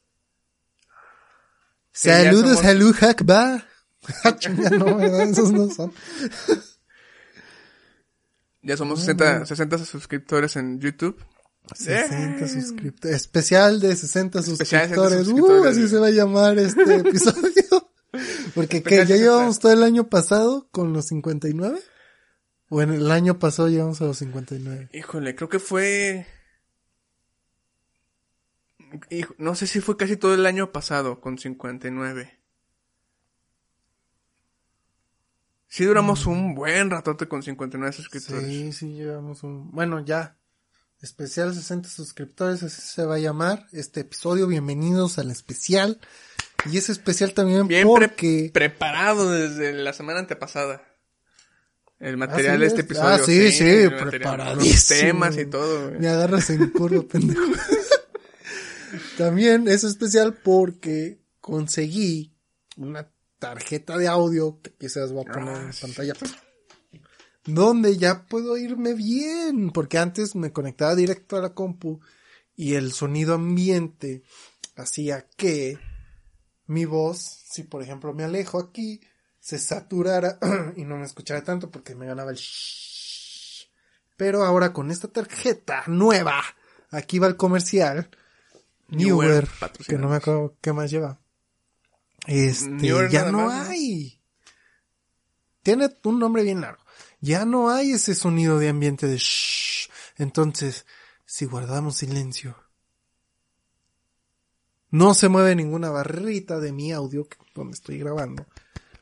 [1.91, 2.95] Saludos, somos- salud.
[4.23, 5.29] Ah, chinga, no, ¿verdad?
[5.29, 5.93] Esos no son.
[8.63, 11.17] Ya somos 60, 60 suscriptores en YouTube.
[11.73, 12.47] 60 Eh.
[12.47, 13.15] suscriptores.
[13.15, 15.19] Especial de 60 Especial de 60 suscriptores.
[15.21, 17.91] Uh, suscriptores, así se va a llamar este episodio.
[18.53, 19.15] Porque que Especial ya 60.
[19.23, 21.79] llevamos todo el año pasado con los 59.
[22.69, 24.89] O en el año pasado llegamos a los 59.
[24.93, 26.27] Híjole, creo que fue...
[29.09, 32.37] Hijo- no sé si fue casi todo el año pasado con 59.
[35.73, 38.45] Sí duramos un buen ratote con 59 suscriptores.
[38.45, 39.71] Sí, sí, llevamos un...
[39.71, 40.35] Bueno, ya.
[41.01, 44.47] Especial 60 suscriptores, así se va a llamar este episodio.
[44.47, 46.01] Bienvenidos al especial.
[46.69, 48.51] Y es especial también Bien pre- porque...
[48.53, 50.83] preparado desde la semana antepasada.
[51.99, 52.85] El material sí de este es?
[52.87, 53.09] episodio.
[53.09, 54.73] Ah, sí, sí, preparadísimo.
[54.73, 55.87] Los temas y todo.
[55.87, 56.01] güey.
[56.01, 57.41] Me agarras en curva, pendejo.
[59.17, 62.35] También es especial porque conseguí
[62.75, 63.07] una
[63.41, 65.81] tarjeta de audio que quizás voy a poner Ah, en sí.
[65.81, 66.13] pantalla.
[67.45, 69.71] Donde ya puedo irme bien.
[69.71, 71.99] Porque antes me conectaba directo a la compu
[72.55, 74.21] y el sonido ambiente
[74.75, 75.79] hacía que
[76.67, 79.01] mi voz, si por ejemplo me alejo aquí,
[79.39, 80.37] se saturara
[80.77, 83.67] y no me escuchara tanto porque me ganaba el shhh.
[84.17, 86.43] Pero ahora con esta tarjeta nueva,
[86.91, 88.07] aquí va el comercial.
[88.89, 89.49] Newer, Newer,
[89.87, 91.20] que no me acuerdo qué más lleva.
[92.27, 94.21] Este, ya no hay.
[95.63, 96.83] tiene un nombre bien largo.
[97.19, 99.89] Ya no hay ese sonido de ambiente de shh.
[100.17, 100.85] Entonces,
[101.25, 102.55] si guardamos silencio,
[104.89, 108.45] no se mueve ninguna barrita de mi audio donde estoy grabando,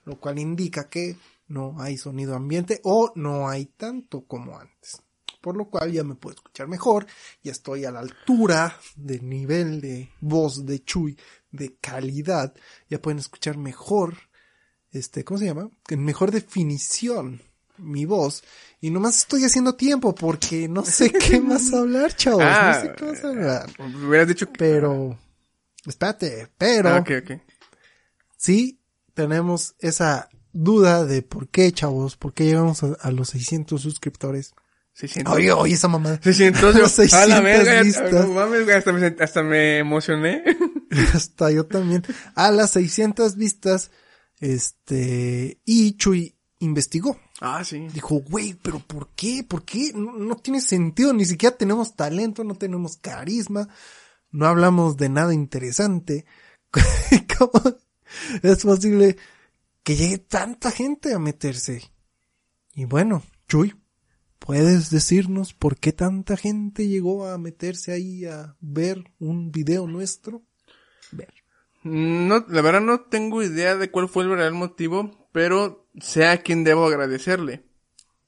[0.06, 5.02] lo cual indica que no hay sonido ambiente o no hay tanto como antes.
[5.42, 7.08] Por lo cual ya me puedo escuchar mejor,
[7.42, 11.18] ya estoy a la altura del nivel de voz de Chuy,
[11.52, 12.54] de calidad,
[12.90, 14.18] ya pueden escuchar mejor,
[14.92, 15.70] este, ¿cómo se llama?
[15.88, 17.42] En mejor definición
[17.80, 18.44] mi voz.
[18.82, 22.44] Y nomás estoy haciendo tiempo porque no sé qué más hablar, chavos.
[22.44, 23.70] Ah, no sé qué más hablar.
[23.80, 24.58] Hubieras dicho que...
[24.58, 25.18] Pero,
[25.86, 27.04] espérate, pero, Ah,
[28.38, 28.80] sí
[29.14, 34.54] tenemos esa duda de por qué, chavos, por qué llegamos a, a los 600 suscriptores.
[34.94, 35.34] 600.
[35.34, 36.20] Oye, oye, esa mamada.
[36.22, 38.12] 600, yo, Los 600 a la verga, vistas.
[38.12, 40.44] no mames, güey, hasta me, hasta me emocioné.
[41.14, 42.04] Hasta yo también.
[42.34, 43.92] A las 600 vistas,
[44.40, 47.18] este, y Chuy investigó.
[47.42, 47.88] Ah, sí.
[47.94, 49.46] Dijo, güey, pero ¿por qué?
[49.48, 49.92] ¿Por qué?
[49.94, 53.70] No, no tiene sentido, ni siquiera tenemos talento, no tenemos carisma,
[54.32, 56.26] no hablamos de nada interesante.
[57.38, 57.52] ¿Cómo
[58.42, 59.18] es posible
[59.84, 61.92] que llegue tanta gente a meterse?
[62.74, 63.74] Y bueno, Chuy,
[64.40, 70.44] ¿puedes decirnos por qué tanta gente llegó a meterse ahí a ver un video nuestro?
[71.12, 71.34] Ver.
[71.84, 76.42] No, la verdad no tengo idea de cuál fue el real motivo, pero sé a
[76.42, 77.66] quién debo agradecerle.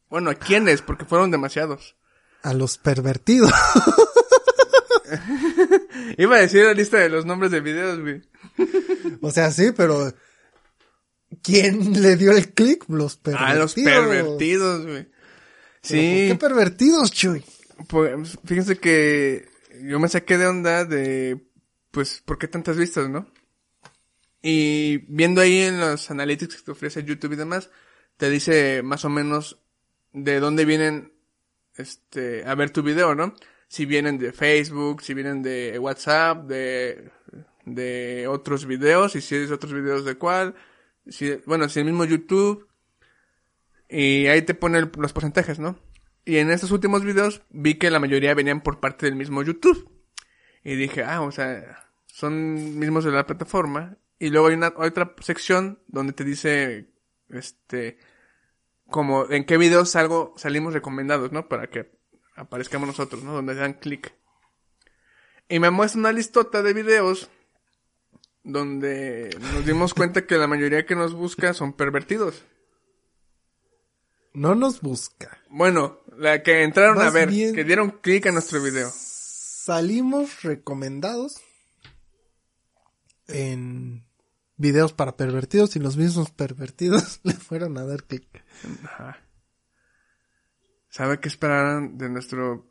[0.09, 1.95] Bueno, a quiénes, porque fueron demasiados.
[2.43, 3.51] A los pervertidos.
[6.17, 8.21] Iba a decir la lista de los nombres de videos, güey.
[9.21, 10.13] O sea, sí, pero
[11.43, 12.85] ¿quién le dio el clic?
[12.87, 13.51] Los pervertidos.
[13.51, 15.10] A los pervertidos, güey.
[15.87, 17.43] ¿Pero Sí, ¿Por qué pervertidos, Chuy?
[17.87, 19.49] pues, fíjense que
[19.83, 21.43] yo me saqué de onda de,
[21.91, 23.27] pues, ¿por qué tantas vistas, no?
[24.43, 27.69] Y viendo ahí en los analytics que te ofrece YouTube y demás,
[28.17, 29.59] te dice más o menos
[30.13, 31.13] de dónde vienen,
[31.75, 33.33] este, a ver tu video, ¿no?
[33.67, 37.09] Si vienen de Facebook, si vienen de WhatsApp, de,
[37.65, 40.55] de otros videos, y si es otros videos de cuál,
[41.07, 42.67] si, bueno, si el mismo YouTube,
[43.91, 45.77] y ahí te pone los porcentajes, ¿no?
[46.23, 49.89] Y en estos últimos videos vi que la mayoría venían por parte del mismo YouTube.
[50.63, 53.97] Y dije, ah, o sea, son mismos de la plataforma.
[54.17, 56.93] Y luego hay una otra sección donde te dice,
[57.29, 57.97] este,
[58.87, 61.49] como en qué videos salgo, salimos recomendados, ¿no?
[61.49, 61.91] Para que
[62.37, 63.33] aparezcamos nosotros, ¿no?
[63.33, 64.13] Donde dan clic.
[65.49, 67.29] Y me muestra una listota de videos
[68.43, 72.45] donde nos dimos cuenta que la mayoría que nos busca son pervertidos.
[74.33, 75.37] No nos busca.
[75.49, 78.89] Bueno, la que entraron a ver, bien- que dieron clic a nuestro video.
[78.93, 81.41] Salimos recomendados
[83.27, 84.05] en
[84.57, 88.43] videos para pervertidos y los mismos pervertidos le fueron a dar clic.
[88.83, 89.19] Ajá.
[90.89, 92.69] ¿Sabe qué esperaran de nuestro...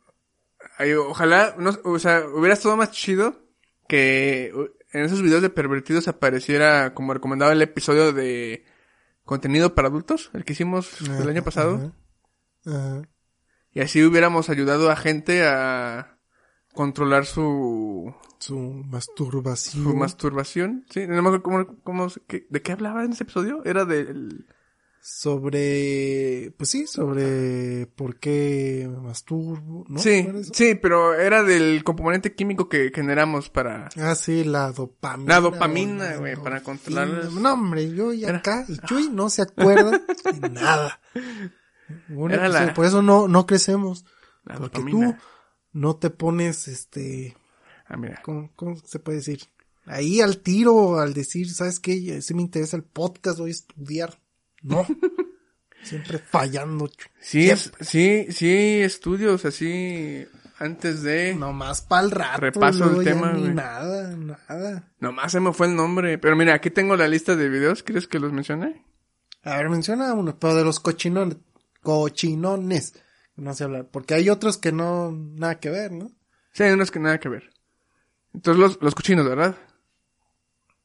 [0.77, 3.43] Ay, ojalá, no, o sea, hubiera estado más chido
[3.87, 4.53] que
[4.93, 8.63] en esos videos de pervertidos apareciera como recomendaba el episodio de
[9.31, 11.93] contenido para adultos, el que hicimos el año pasado.
[12.65, 12.77] Ajá.
[12.77, 13.01] Ajá.
[13.73, 16.17] Y así hubiéramos ayudado a gente a
[16.73, 19.83] controlar su, Su masturbación.
[19.85, 20.85] su masturbación.
[20.89, 23.61] Sí, no me acuerdo cómo, cómo, de qué hablaba en ese episodio.
[23.63, 24.47] Era del...
[25.01, 29.99] sobre, pues sí, sobre por qué me masturbo, ¿no?
[29.99, 33.89] sí, sí, pero era del componente químico que generamos para...
[33.97, 35.33] Ah, sí, la dopamina.
[35.35, 39.41] La dopamina, güey, para controlar- No, hombre, yo y Era- acá, y Chuy no se
[39.43, 40.01] acuerda
[40.39, 40.99] de nada.
[42.07, 44.05] Bueno, pues, la- Por eso no, no crecemos.
[44.45, 45.17] La porque dopamina.
[45.17, 45.23] tú
[45.73, 47.35] no te pones, este,
[47.87, 48.21] Ah, mira.
[48.23, 49.41] ¿cómo, cómo se puede decir?
[49.85, 52.21] Ahí al tiro, al decir, ¿sabes qué?
[52.21, 54.20] Sí me interesa el podcast, voy a estudiar.
[54.61, 54.85] No.
[55.83, 56.89] Siempre fallando.
[57.19, 57.85] Sí, Siempre.
[57.85, 60.27] sí, sí, estudios así
[60.59, 61.33] antes de...
[61.33, 62.41] Nomás para el rato.
[62.41, 64.91] Repaso el ya tema, Ni nada, nada.
[64.99, 66.19] Nomás se me fue el nombre.
[66.19, 67.81] Pero mira, aquí tengo la lista de videos.
[67.81, 68.85] ¿Quieres que los mencione?
[69.43, 71.37] A ver, menciona uno, pero de los cochinones,
[71.81, 72.93] cochinones,
[73.35, 76.11] no sé hablar, porque hay otros que no, nada que ver, ¿no?
[76.53, 77.49] Sí, hay unos que nada que ver.
[78.33, 79.55] Entonces los, los cochinos, ¿verdad?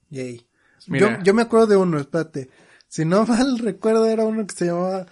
[0.09, 0.49] Yay.
[0.87, 1.19] Mira.
[1.19, 2.49] Yo, yo me acuerdo de uno, espérate,
[2.97, 5.05] si no mal recuerdo era uno que se llamaba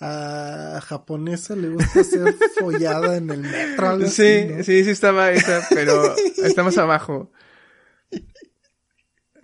[0.00, 3.88] a japonesa le gusta ser follada en el metro.
[3.90, 4.64] algo Sí, así, ¿no?
[4.64, 7.30] sí, sí estaba esa, pero está más abajo.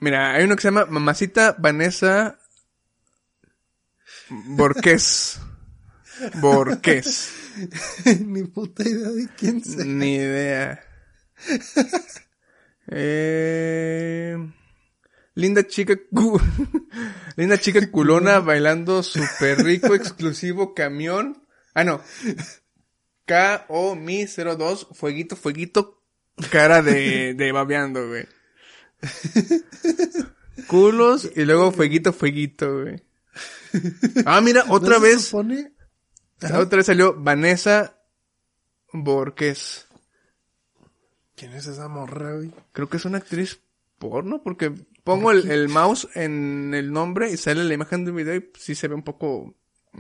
[0.01, 2.39] Mira, hay uno que se llama Mamacita Vanessa
[4.31, 5.39] Borqués.
[6.41, 7.31] Borqués.
[8.25, 9.85] Ni puta idea de quién sea.
[9.85, 10.83] Ni idea.
[12.95, 14.37] Eh,
[15.35, 16.41] Linda chica, cu-
[17.37, 21.43] linda chica culona bailando super rico, exclusivo camión.
[21.75, 22.01] Ah, no.
[23.25, 26.03] K-O Mi 02, fueguito, fueguito,
[26.51, 28.27] cara de, de babeando, güey.
[30.67, 33.03] Culos y luego fueguito, fueguito, güey.
[34.27, 35.73] Ah, mira, otra ¿No se vez, supone?
[36.43, 37.97] Otra vez salió Vanessa
[38.93, 39.87] Borges.
[41.37, 42.53] ¿Quién es esa morra, güey?
[42.73, 43.61] Creo que es una actriz
[43.99, 48.17] porno, porque pongo el, el mouse en el nombre y sale la imagen de un
[48.17, 49.55] video y sí se ve un poco,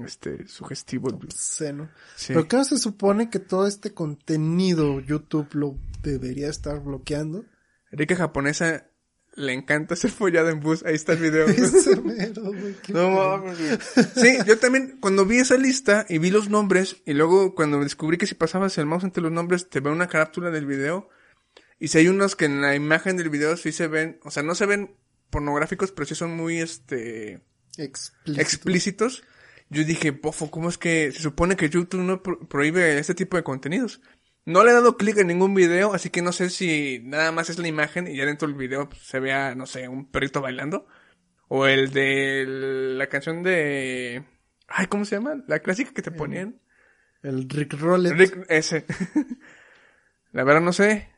[0.04, 1.18] este, sugestivo.
[1.34, 1.90] Seno.
[2.16, 2.28] Sí.
[2.28, 7.44] Pero claro, se supone que todo este contenido YouTube lo debería estar bloqueando.
[7.90, 8.86] Rica japonesa
[9.34, 10.84] le encanta ser follada en bus.
[10.84, 11.46] Ahí está el video.
[12.04, 12.52] Mero,
[12.88, 13.78] No mames.
[14.14, 18.18] Sí, yo también, cuando vi esa lista y vi los nombres, y luego cuando descubrí
[18.18, 21.08] que si pasabas el mouse entre los nombres, te ve una carátula del video.
[21.82, 24.44] Y si hay unos que en la imagen del video sí se ven, o sea,
[24.44, 24.94] no se ven
[25.30, 27.42] pornográficos, pero sí son muy, este,
[27.76, 28.40] Explícito.
[28.40, 29.24] explícitos.
[29.68, 33.36] Yo dije, pofo, ¿cómo es que se supone que YouTube no pro- prohíbe este tipo
[33.36, 34.00] de contenidos?
[34.44, 37.50] No le he dado clic en ningún video, así que no sé si nada más
[37.50, 40.40] es la imagen y ya dentro del video pues, se vea, no sé, un perrito
[40.40, 40.86] bailando.
[41.48, 42.44] O el de
[42.96, 44.24] la canción de...
[44.68, 45.42] Ay, ¿cómo se llama?
[45.48, 46.60] La clásica que te ponían.
[47.24, 48.16] El Rick Rollins.
[48.16, 48.84] Rick, ese.
[50.32, 51.11] la verdad no sé.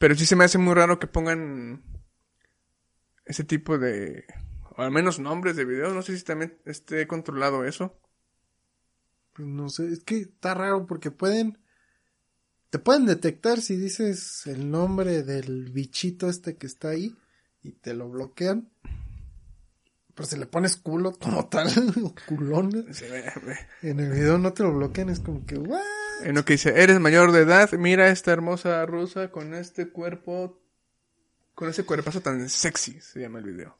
[0.00, 1.82] Pero sí se me hace muy raro que pongan
[3.26, 4.24] ese tipo de...
[4.74, 5.92] O al menos nombres de videos.
[5.92, 8.00] No sé si también esté controlado eso.
[9.34, 11.58] Pues no sé, es que está raro porque pueden,
[12.70, 17.14] te pueden detectar si dices el nombre del bichito este que está ahí
[17.62, 18.70] y te lo bloquean.
[20.14, 21.68] Pero si le pones culo como tal,
[22.02, 22.86] o culón,
[23.82, 25.99] en el video no te lo bloquean, es como que, ¿what?
[26.22, 30.62] En lo que dice, eres mayor de edad, mira esta hermosa rusa con este cuerpo,
[31.54, 33.78] con ese cuerpazo tan sexy, se llama el video.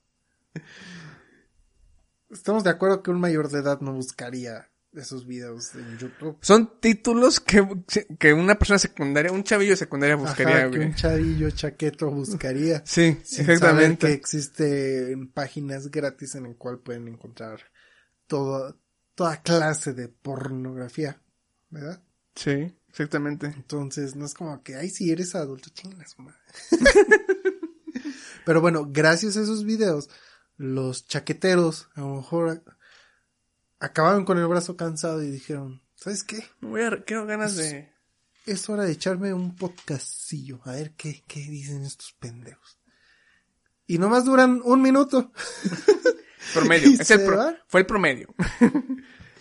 [2.30, 6.38] Estamos de acuerdo que un mayor de edad no buscaría esos videos en YouTube.
[6.40, 7.66] Son títulos que,
[8.18, 10.88] que una persona secundaria, un chavillo secundaria buscaría, Ajá, que güey.
[10.88, 12.82] un chavillo chaqueto buscaría.
[12.86, 14.08] Sí, exactamente.
[14.08, 17.60] que existen páginas gratis en el cual pueden encontrar
[18.26, 18.80] todo,
[19.14, 21.20] toda clase de pornografía,
[21.68, 22.02] ¿verdad?
[22.42, 23.46] Sí, exactamente.
[23.46, 26.38] Entonces no es como que, ay, si eres adulto, chingas, madre.
[28.46, 30.08] Pero bueno, gracias a esos videos,
[30.56, 32.64] los chaqueteros a lo mejor
[33.78, 36.44] acabaron con el brazo cansado y dijeron, ¿sabes qué?
[36.60, 37.92] Me Voy a, quiero ganas de...
[38.46, 42.78] Es hora de echarme un podcastillo, a ver qué, qué dicen estos pendejos.
[43.86, 45.30] Y nomás duran un minuto.
[46.54, 46.90] Promedio.
[47.00, 48.34] Es el pro- fue el promedio.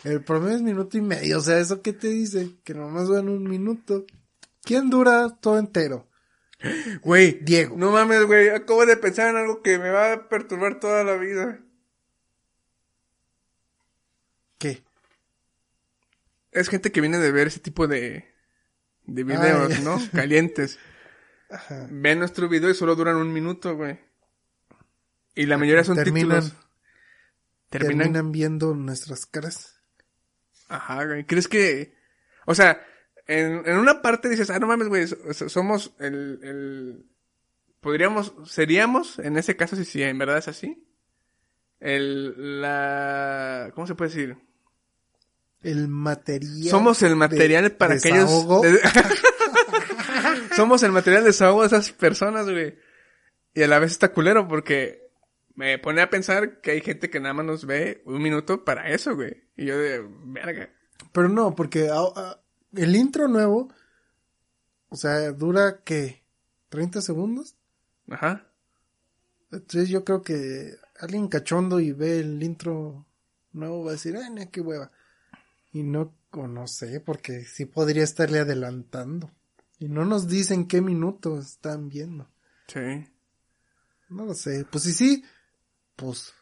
[0.03, 1.39] El promedio es minuto y medio.
[1.39, 2.55] O sea, ¿eso qué te dice?
[2.63, 4.05] Que nomás duran un minuto.
[4.63, 6.07] ¿Quién dura todo entero?
[7.01, 7.39] Güey.
[7.41, 7.75] Diego.
[7.77, 8.49] No mames, güey.
[8.49, 11.59] Acabo de pensar en algo que me va a perturbar toda la vida.
[14.57, 14.83] ¿Qué?
[16.51, 18.25] Es gente que viene de ver ese tipo de,
[19.05, 19.83] de videos, Ay.
[19.83, 19.97] ¿no?
[20.13, 20.79] Calientes.
[21.49, 21.87] Ajá.
[21.89, 23.99] Ven nuestro video y solo duran un minuto, güey.
[25.35, 26.67] Y la mayoría son terminan, títulos.
[27.69, 27.97] Terminan.
[27.97, 29.78] terminan viendo nuestras caras.
[30.69, 31.25] Ajá, güey.
[31.25, 31.93] ¿Crees que...
[32.45, 32.81] O sea,
[33.27, 37.05] en, en una parte dices, ah, no mames, güey, so- so- somos el, el...
[37.81, 40.85] Podríamos, seríamos, en ese caso, si, si en verdad es así,
[41.79, 43.71] el, la...
[43.75, 44.37] ¿Cómo se puede decir?
[45.61, 46.69] El material.
[46.69, 48.29] Somos el material de para aquellos...
[48.29, 48.61] desahogo.
[48.61, 48.79] de-
[50.55, 52.77] Somos el material de desahogo de esas personas, güey.
[53.53, 55.08] Y a la vez está culero porque
[55.55, 58.89] me pone a pensar que hay gente que nada más nos ve un minuto para
[58.89, 59.43] eso, güey.
[59.57, 60.69] Y yo de, verga.
[61.11, 62.41] Pero no, porque a- a-
[62.73, 63.73] el intro nuevo,
[64.89, 66.23] o sea, dura que
[66.69, 67.55] 30 segundos.
[68.09, 68.45] Ajá.
[69.51, 73.05] Entonces yo creo que alguien cachondo y ve el intro
[73.51, 74.91] nuevo va a decir, ay, no, qué hueva.
[75.73, 79.31] Y no, o no sé, porque sí podría estarle adelantando.
[79.79, 82.29] Y no nos dicen qué minuto están viendo.
[82.67, 83.07] Sí.
[84.09, 84.65] No lo sé.
[84.69, 85.23] Pues sí, sí,
[85.99, 86.33] pues,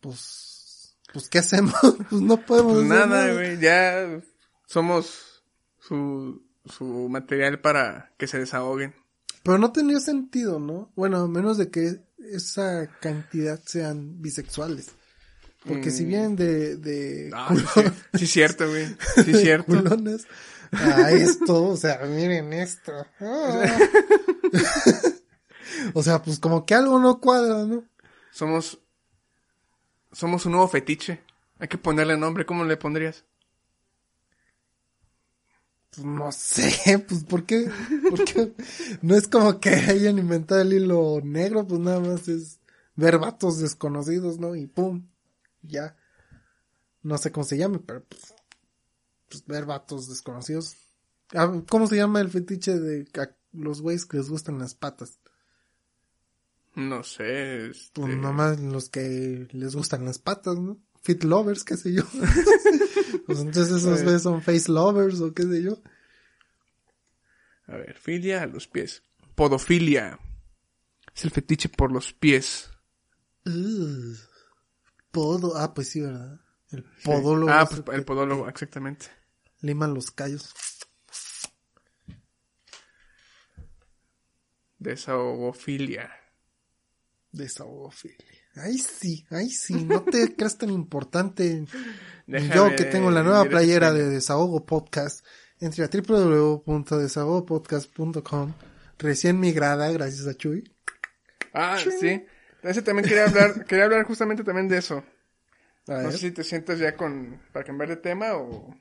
[0.00, 1.74] pues, pues, ¿qué hacemos?
[2.10, 4.20] pues no podemos Pues hacer nada, güey, ya
[4.66, 5.42] somos
[5.80, 8.94] su, su material para que se desahoguen.
[9.42, 10.92] Pero no tendría sentido, ¿no?
[10.96, 12.00] Bueno, a menos de que
[12.32, 14.88] esa cantidad sean bisexuales.
[15.66, 16.08] Porque si Mm.
[16.08, 18.86] vienen de, de Ah, culo- sí, cierto, güey.
[19.24, 19.66] Sí, cierto.
[19.66, 20.26] culones
[20.72, 22.92] a esto, o sea, miren esto.
[23.18, 23.78] Ah.
[25.94, 27.84] o sea, pues como que algo no cuadra, ¿no?
[28.32, 28.78] Somos,
[30.12, 31.20] somos un nuevo fetiche.
[31.58, 32.46] Hay que ponerle nombre.
[32.46, 33.24] ¿Cómo le pondrías?
[35.90, 37.70] Pues no sé, pues ¿por qué?
[38.08, 38.54] ¿Por qué?
[39.02, 42.60] No es como que hayan inventado el hilo negro, pues nada más es
[42.94, 44.54] ver vatos desconocidos, ¿no?
[44.54, 45.08] Y pum,
[45.62, 45.96] ya.
[47.02, 48.34] No sé cómo se llame, pero pues,
[49.28, 50.76] pues ver vatos desconocidos.
[51.34, 53.08] Ah, ¿Cómo se llama el fetiche de
[53.52, 55.18] los güeyes que les gustan las patas?
[56.74, 57.66] No sé.
[57.70, 58.00] Este...
[58.00, 60.78] Pues nomás los que les gustan las patas, ¿no?
[61.02, 62.02] Fit lovers, qué sé yo.
[63.26, 65.78] pues entonces esos son face lovers o qué sé yo.
[67.66, 69.02] A ver, filia a los pies.
[69.34, 70.18] Podofilia.
[71.14, 72.70] Es el fetiche por los pies.
[73.46, 74.16] Ugh.
[75.10, 76.40] Podo, ah, pues sí, ¿verdad?
[76.70, 77.52] El podólogo.
[77.52, 79.06] Ah, pues, el podólogo, exactamente.
[79.60, 80.54] Lima los callos.
[84.78, 86.19] Desahogofilia.
[87.32, 88.40] Desahogofilia.
[88.56, 91.64] Ay sí, ay sí, no te creas tan importante.
[92.26, 94.10] Déjame Yo que tengo la nueva playera de.
[94.10, 95.24] Desahogo Podcast,
[95.60, 98.52] entre a www.desahogopodcast.com,
[98.98, 100.68] recién migrada, gracias a Chuy.
[101.52, 102.24] Ah, sí.
[102.62, 105.04] Ese también quería hablar, quería hablar justamente también de eso.
[105.86, 108.76] No sé si te sientes ya con, para cambiar de tema o...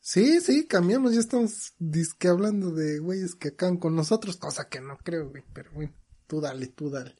[0.00, 4.80] Sí, sí, cambiamos, ya estamos disque hablando de güeyes que acaban con nosotros, cosa que
[4.80, 5.92] no creo, güey, pero bueno,
[6.26, 7.14] tú dale, tú dale.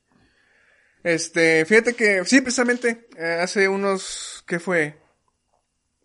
[1.03, 4.99] Este, fíjate que, sí, precisamente, eh, hace unos, ¿qué fue?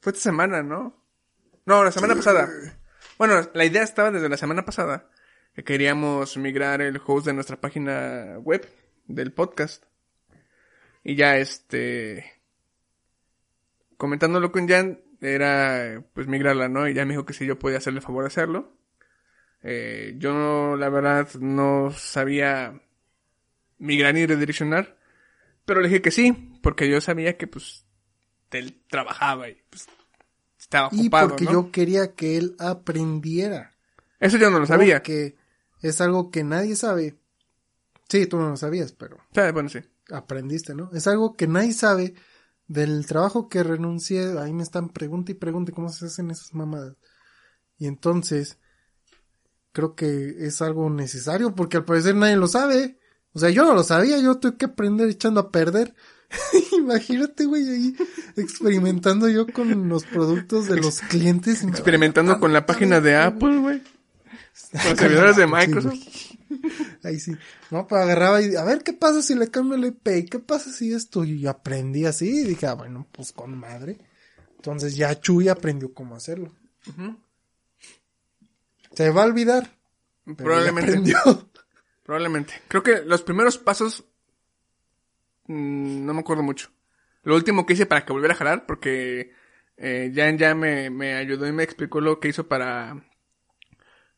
[0.01, 1.03] Fue esta semana, ¿no?
[1.65, 2.49] No, la semana pasada.
[3.17, 5.09] Bueno, la idea estaba desde la semana pasada,
[5.55, 8.67] que queríamos migrar el host de nuestra página web,
[9.07, 9.83] del podcast.
[11.03, 12.31] Y ya, este,
[13.97, 16.87] comentándolo con Jan, era, pues, migrarla, ¿no?
[16.87, 18.77] Y ya me dijo que si yo podía hacerle favor de hacerlo.
[19.63, 22.82] Eh, yo, la verdad, no sabía
[23.77, 24.97] migrar ni redireccionar.
[25.65, 27.85] Pero le dije que sí, porque yo sabía que pues
[28.51, 29.87] él trabajaba y pues
[30.59, 31.51] estaba Y ocupado, porque ¿no?
[31.51, 33.71] yo quería que él aprendiera.
[34.19, 35.01] Eso yo no lo sabía.
[35.01, 35.35] Que
[35.81, 37.17] es algo que nadie sabe.
[38.09, 39.17] Sí, tú no lo sabías, pero
[39.53, 39.79] bueno, sí.
[40.09, 40.89] aprendiste, ¿no?
[40.93, 42.13] Es algo que nadie sabe
[42.67, 44.37] del trabajo que renuncié.
[44.39, 46.95] Ahí me están pregunte y pregunte cómo se hacen esas mamadas.
[47.77, 48.59] Y entonces,
[49.71, 52.99] creo que es algo necesario porque al parecer nadie lo sabe.
[53.33, 55.93] O sea, yo no lo sabía, yo tuve que aprender echando a perder.
[56.77, 57.95] Imagínate, güey, ahí
[58.37, 61.63] experimentando yo con los productos de los clientes.
[61.63, 63.81] Experimentando con la página de Apple, güey.
[64.71, 65.93] Con los servidores de Microsoft.
[67.03, 67.35] Ahí sí.
[67.71, 70.39] No, pero agarraba y a ver qué pasa si le cambio el IP, ¿Y qué
[70.39, 71.23] pasa si esto?
[71.23, 73.97] Y aprendí así y dije, ah, bueno, pues con madre.
[74.57, 76.53] Entonces ya Chuy aprendió cómo hacerlo.
[76.87, 77.17] Ujú.
[78.93, 79.75] Se va a olvidar.
[80.37, 80.91] Probablemente.
[80.91, 81.17] aprendió.
[82.13, 82.61] Probablemente.
[82.67, 84.03] Creo que los primeros pasos
[85.47, 86.69] mm, no me acuerdo mucho.
[87.23, 89.33] Lo último que hice para que volviera a jalar, porque
[89.77, 93.03] eh, Jan ya me, me ayudó y me explicó lo que hizo para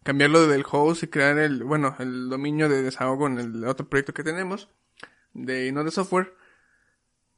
[0.03, 4.13] cambiarlo del host y crear el, bueno, el dominio de desahogo en el otro proyecto
[4.13, 4.67] que tenemos,
[5.31, 6.35] de no de software,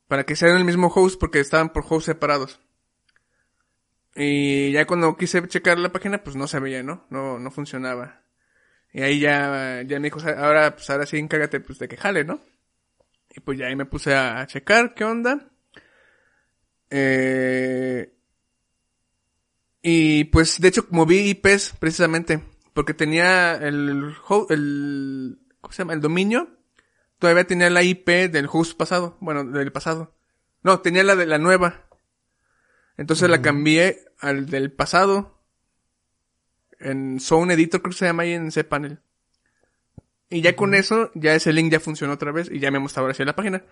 [0.08, 2.60] para que sean el mismo host porque estaban por hosts separados.
[4.16, 7.06] Y ya cuando quise checar la página, pues no se veía, ¿no?
[7.12, 8.24] No, no funcionaba.
[8.94, 12.24] Y ahí ya, ya me dijo, ahora, pues ahora sí encárgate pues de que jale,
[12.24, 12.40] ¿no?
[13.36, 15.52] Y pues ya ahí me puse a checar qué onda.
[16.90, 18.14] Eh,
[19.82, 22.42] y pues de hecho moví IPs precisamente,
[22.74, 24.16] porque tenía el,
[24.50, 25.94] el, ¿cómo se llama?
[25.94, 26.50] El dominio.
[27.20, 30.16] Todavía tenía la IP del host pasado, bueno, del pasado.
[30.64, 31.88] No, tenía la de la nueva.
[32.98, 35.37] Entonces la cambié al del pasado
[36.80, 39.00] en Zone Editor, creo que se llama ahí en cPanel.
[40.30, 43.12] Y ya con eso, ya ese link ya funcionó otra vez y ya me mostraba
[43.12, 43.64] así la página.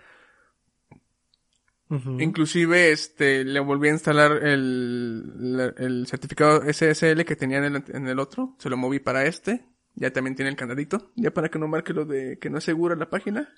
[2.20, 7.84] Inclusive, este, le volví a instalar el, la- el certificado SSL que tenía en el,
[7.88, 8.56] en el otro.
[8.58, 9.64] Se lo moví para este.
[9.94, 11.12] Ya también tiene el candadito.
[11.14, 13.48] Ya para que no marque lo de que no es segura la página.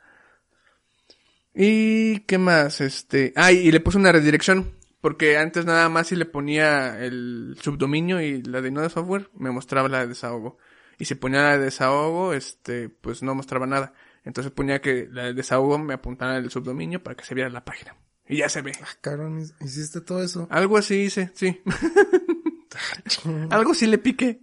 [1.55, 2.81] Y, ¿qué más?
[2.81, 4.77] Este, ah, y le puse una redirección.
[5.01, 9.31] Porque antes nada más si le ponía el subdominio y la de no de software,
[9.35, 10.59] me mostraba la de desahogo.
[10.99, 13.95] Y si ponía la de desahogo, este, pues no mostraba nada.
[14.25, 17.65] Entonces ponía que la de desahogo me apuntara el subdominio para que se viera la
[17.65, 17.97] página.
[18.29, 18.73] Y ya se ve.
[18.83, 20.49] Ah, cabrón, hiciste todo eso.
[20.51, 21.63] Algo así hice, sí.
[23.51, 24.41] Algo sí le piqué.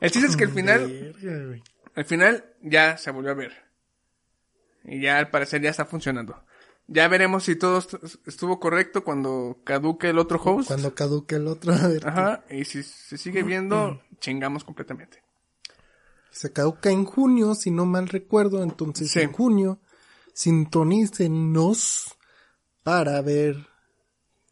[0.00, 1.62] El chiste es que al final, Verga, güey.
[1.94, 3.52] al final ya se volvió a ver.
[4.84, 6.44] Y ya al parecer ya está funcionando.
[6.86, 7.94] Ya veremos si todo est-
[8.26, 10.68] estuvo correcto cuando caduque el otro host.
[10.68, 12.06] Cuando caduque el otro, a ver.
[12.06, 12.44] Ajá.
[12.50, 15.22] Y si se sigue viendo, chingamos completamente.
[16.30, 18.62] Se caduca en junio, si no mal recuerdo.
[18.62, 19.20] Entonces, Sí.
[19.20, 19.80] en junio,
[20.34, 22.16] sintonícenos
[22.82, 23.56] para ver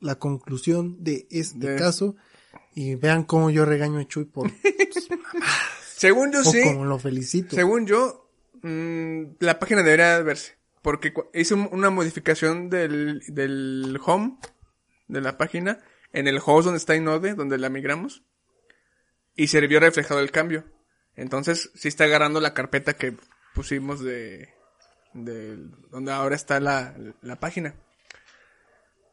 [0.01, 2.17] la conclusión de este De- caso.
[2.75, 4.51] Y vean cómo yo regaño a Chuy por,
[5.97, 7.55] Según yo o sí, como lo felicito.
[7.55, 8.31] según yo,
[8.63, 10.55] mm, la página debería verse.
[10.83, 14.37] Porque hice un- una modificación del, del home
[15.09, 15.79] de la página
[16.13, 18.25] en el host donde está Inode, donde la migramos.
[19.35, 20.65] Y se vio reflejado el cambio.
[21.15, 23.17] Entonces, sí está agarrando la carpeta que
[23.55, 24.51] pusimos de,
[25.15, 25.57] de
[25.91, 27.75] donde ahora está la, la página.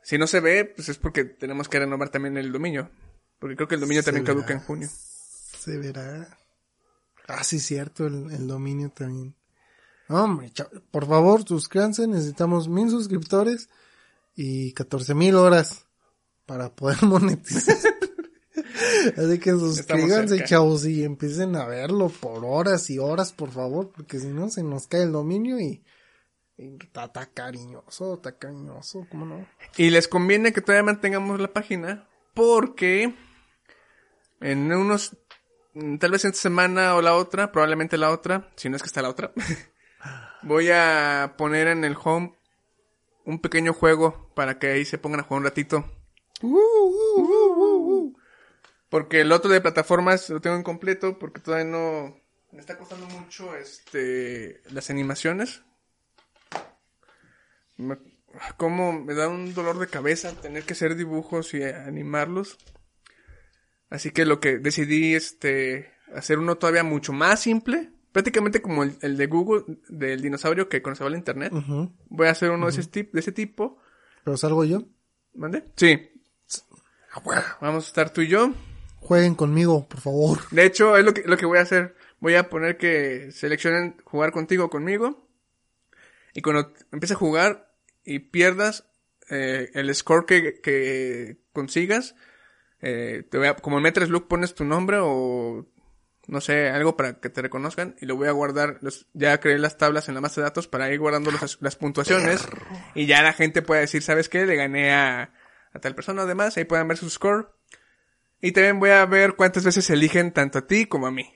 [0.04, 2.90] Si no se ve, pues es porque tenemos que renovar también el dominio.
[3.38, 4.90] Porque creo que el dominio Se también caduca en junio.
[4.92, 6.38] Se verá.
[7.28, 9.36] Ah, sí, cierto, el, el dominio también.
[10.10, 10.51] Hombre,
[10.89, 13.70] por favor, suscríbanse, necesitamos mil suscriptores
[14.36, 15.86] y 14 mil horas
[16.47, 17.78] para poder monetizar.
[19.16, 24.20] Así que suscríbanse, chavos, y empiecen a verlo por horas y horas, por favor, porque
[24.20, 25.84] si no se nos cae el dominio y,
[26.57, 29.47] está cariñoso, está cariñoso, ¿cómo no?
[29.78, 33.14] Y les conviene que todavía mantengamos la página porque
[34.41, 35.16] en unos,
[35.76, 38.88] mm, tal vez esta semana o la otra, probablemente la otra, si no es que
[38.88, 39.32] está la otra,
[40.41, 42.34] voy a poner en el home
[43.26, 45.86] un pequeño juego para que ahí se pongan a jugar un ratito.
[46.41, 48.18] Uh, uh, uh.
[48.89, 52.20] Porque el otro de plataformas lo tengo incompleto porque todavía no
[52.52, 55.62] me está costando mucho este las animaciones.
[57.78, 57.97] Me,
[58.58, 62.58] como me da un dolor de cabeza tener que hacer dibujos y animarlos.
[63.89, 68.97] Así que lo que decidí este hacer uno todavía mucho más simple, prácticamente como el,
[69.01, 71.53] el de Google del dinosaurio que conserva el internet.
[72.10, 73.78] Voy a hacer uno de, ese de ese tipo.
[74.24, 74.84] Pero salgo yo.
[75.34, 75.64] ¿Mande?
[75.76, 76.10] Sí.
[77.14, 77.43] Ah, bueno.
[77.62, 78.53] Vamos a estar tú y yo.
[78.97, 80.39] Jueguen conmigo, por favor.
[80.51, 81.95] De hecho, es lo que, lo que voy a hacer.
[82.20, 85.28] Voy a poner que seleccionen jugar contigo o conmigo.
[86.34, 88.89] Y cuando empieces a jugar y pierdas
[89.30, 92.16] eh, el score que, que consigas,
[92.82, 95.66] eh, te voy a, como en Metres Look pones tu nombre o
[96.30, 98.78] no sé, algo para que te reconozcan y lo voy a guardar.
[98.82, 101.76] Los, ya creé las tablas en la base de datos para ir guardando los- las
[101.76, 102.42] puntuaciones
[102.96, 104.46] y ya la gente puede decir, ¿sabes qué?
[104.46, 105.34] Le gané a,
[105.74, 106.22] a tal persona.
[106.24, 107.54] Además, ahí pueden ver su score.
[108.42, 111.34] Y también voy a ver cuántas veces eligen tanto a ti como a mí.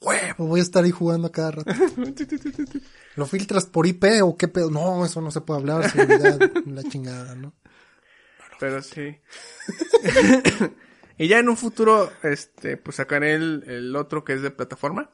[0.00, 1.70] Huevo, voy a estar ahí jugando a cada rato.
[3.16, 4.70] ¿Lo filtras por IP o qué pedo?
[4.70, 7.52] No, eso no se puede hablar, seguridad, la chingada, ¿no?
[8.58, 9.18] Pero sí.
[11.22, 15.10] y ya en un futuro, este, pues sacaré el, el otro que es de plataforma.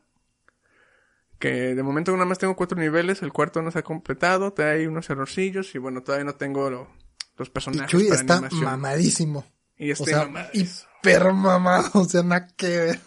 [1.39, 4.65] Que de momento nada más tengo cuatro niveles, el cuarto no se ha completado, te
[4.65, 6.89] hay unos errorcillos y bueno, todavía no tengo lo-
[7.37, 8.65] los Y personajes Chuy para está animación.
[8.65, 9.45] mamadísimo.
[9.77, 10.49] Y O estoy sea, mamado.
[10.55, 13.01] hiper mamado, o sea, nada que ver.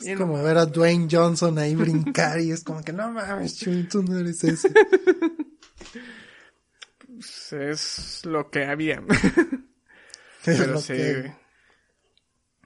[0.00, 3.58] Y Es como ver a Dwayne Johnson ahí brincar y es como que no mames,
[3.58, 4.70] Chuy, tú no eres ese.
[7.06, 9.02] Pues, es lo que había.
[10.58, 11.32] Pero lo sí, que- güey.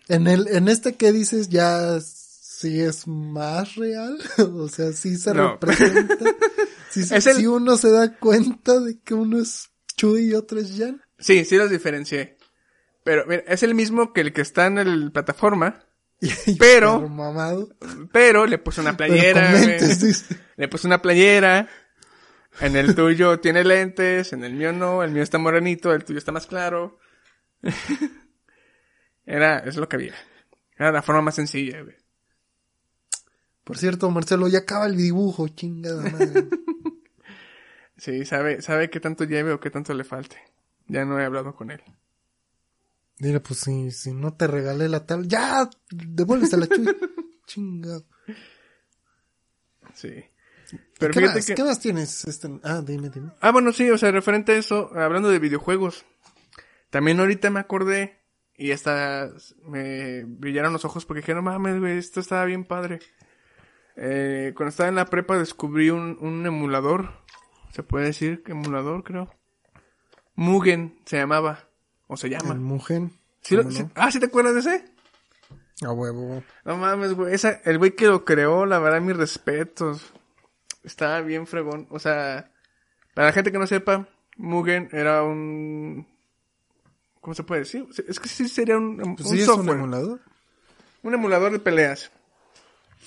[0.08, 5.34] En el, en este que dices ya sí es más real, o sea, sí se
[5.34, 5.52] No.
[5.52, 6.16] representa.
[6.90, 10.58] Sí, Es el- sí uno se da cuenta de que uno es Chuy y otro
[10.58, 11.00] es Jan.
[11.20, 12.36] Sí, sí los diferencié.
[13.04, 15.86] Pero mira, es el mismo que el que está en el plataforma,
[16.58, 17.68] Pero- mamado.
[18.12, 19.52] pero le puse una playera.
[20.56, 21.68] Le puse una playera.
[22.60, 26.18] En el tuyo tiene lentes, en el mío no, el mío está morenito, el tuyo
[26.18, 26.98] está más claro.
[29.26, 30.14] Era, es lo que había.
[30.76, 31.96] Era la forma más sencilla, güey.
[33.64, 36.48] Por cierto, Marcelo, ya acaba el dibujo, chingada madre.
[37.96, 40.38] Sí, sabe, sabe qué tanto lleve o qué tanto le falte.
[40.88, 41.82] Ya no he hablado con él.
[43.18, 46.88] Dile, pues si, si no te regalé la tal, ya, devuélvese la chuy.
[47.46, 48.06] Chingado.
[49.92, 50.24] Sí.
[50.98, 51.54] Pero ¿Qué, fíjate más, que...
[51.54, 52.24] ¿Qué más tienes?
[52.24, 52.48] Este...
[52.62, 53.32] Ah, dime, dime.
[53.40, 56.06] Ah, bueno, sí, o sea, referente a eso, hablando de videojuegos.
[56.90, 58.20] También ahorita me acordé
[58.56, 59.30] y hasta
[59.64, 62.98] me brillaron los ojos porque dije, no mames, güey, esto estaba bien padre.
[63.96, 67.20] Eh, cuando estaba en la prepa descubrí un, un emulador.
[67.72, 69.30] Se puede decir que emulador, creo.
[70.34, 71.68] Mugen se llamaba.
[72.06, 72.54] O se llama.
[72.54, 73.12] El Mugen.
[73.42, 73.90] ¿Sí lo- ¿Cómo sí- no?
[73.94, 74.84] ah, ¿sí te acuerdas de ese?
[75.86, 76.42] A huevo.
[76.64, 77.32] No mames, güey.
[77.34, 80.12] Esa, el güey que lo creó, la verdad, mis respetos.
[80.82, 81.86] Estaba bien fregón.
[81.90, 82.50] O sea,
[83.14, 86.06] para la gente que no sepa, Mugen era un...
[87.20, 87.86] ¿Cómo se puede decir?
[88.08, 89.76] Es que sí sería un, un Pues es un software.
[89.78, 90.20] emulador.
[91.02, 92.10] un emulador de peleas.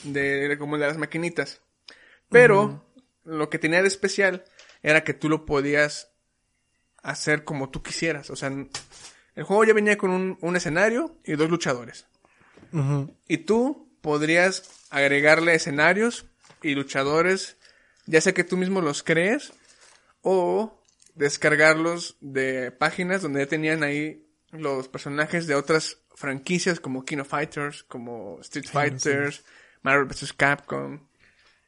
[0.03, 1.61] De, de como de las maquinitas.
[2.29, 2.85] Pero,
[3.23, 4.43] lo que tenía de especial
[4.81, 6.09] era que tú lo podías
[7.01, 8.29] hacer como tú quisieras.
[8.29, 12.05] O sea, el juego ya venía con un, un escenario y dos luchadores.
[13.27, 16.25] Y tú podrías agregarle escenarios
[16.63, 17.57] y luchadores,
[18.07, 19.53] ya sea que tú mismo los crees
[20.21, 20.82] o
[21.15, 27.27] descargarlos de páginas donde ya tenían ahí los personajes de otras franquicias como King of
[27.27, 28.71] Fighters, como Street sí.
[28.71, 29.43] Fighters,
[29.81, 30.33] Marvel vs.
[30.33, 31.07] Capcom.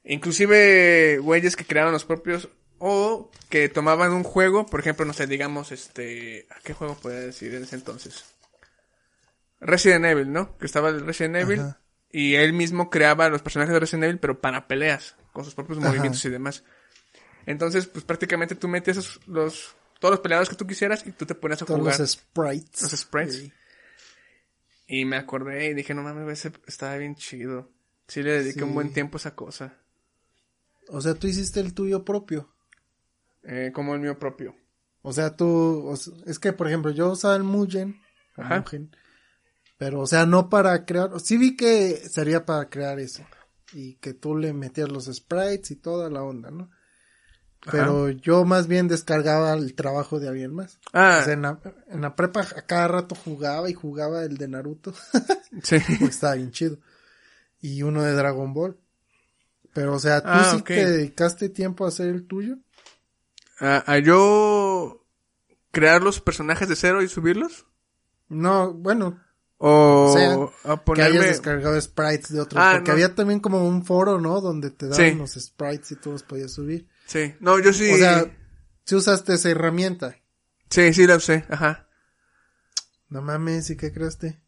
[0.04, 5.28] Inclusive güeyes que creaban los propios o que tomaban un juego, por ejemplo, no sé,
[5.28, 8.26] digamos, este, ¿a qué juego podría decir en ese entonces?
[9.60, 10.58] Resident Evil, ¿no?
[10.58, 11.82] Que estaba el Resident Evil Ajá.
[12.12, 15.80] y él mismo creaba los personajes de Resident Evil, pero para peleas, con sus propios
[15.80, 15.88] Ajá.
[15.88, 16.64] movimientos y demás.
[17.46, 21.26] Entonces, pues prácticamente tú metías esos- los, todos los peleadores que tú quisieras y tú
[21.26, 22.00] te ponías a Todos jugar.
[22.00, 22.82] los sprites.
[22.82, 23.36] Los sprites.
[23.38, 23.54] Sí.
[24.88, 27.72] Y me acordé y dije, no mames, ese estaba bien chido.
[28.08, 29.78] Sí le dediqué un buen tiempo a esa cosa.
[30.90, 32.54] O sea, tú hiciste el tuyo propio.
[33.44, 34.56] Eh, como el mío propio.
[35.02, 38.00] O sea, tú, o sea, es que por ejemplo, yo usaba el Mugen,
[38.36, 38.58] Ajá.
[38.60, 38.96] Mugen,
[39.78, 43.24] pero o sea, no para crear, sí vi que sería para crear eso,
[43.74, 46.72] y que tú le metías los sprites y toda la onda, ¿no?
[47.72, 50.80] Pero yo más bien descargaba el trabajo de alguien más.
[50.94, 51.60] Ah, O sea, en la,
[51.90, 54.94] en la prepa a cada rato jugaba y jugaba el de Naruto,
[55.64, 55.78] sí.
[55.80, 56.78] porque estaba bien chido.
[57.62, 58.78] Y uno de Dragon Ball.
[59.74, 62.58] Pero o sea, tú Ah, sí te dedicaste tiempo a hacer el tuyo.
[63.60, 65.04] a, a yo
[65.72, 67.66] crear los personajes de cero y subirlos.
[68.30, 69.20] No, bueno,
[69.58, 71.26] O, O sea, a que hayas ponerme...
[71.26, 72.62] descargado sprites de otros.
[72.64, 72.94] Ah, porque no.
[72.94, 74.40] había también como un foro, ¿no?
[74.42, 75.16] Donde te daban Sí.
[75.16, 76.88] los sprites y tú los podías subir.
[77.06, 77.92] Sí, no, yo sí...
[77.92, 78.26] O sea,
[78.84, 80.18] si usaste esa herramienta.
[80.70, 81.88] sí, sí la usé, ajá.
[83.10, 84.40] No mames, ¿y qué creaste?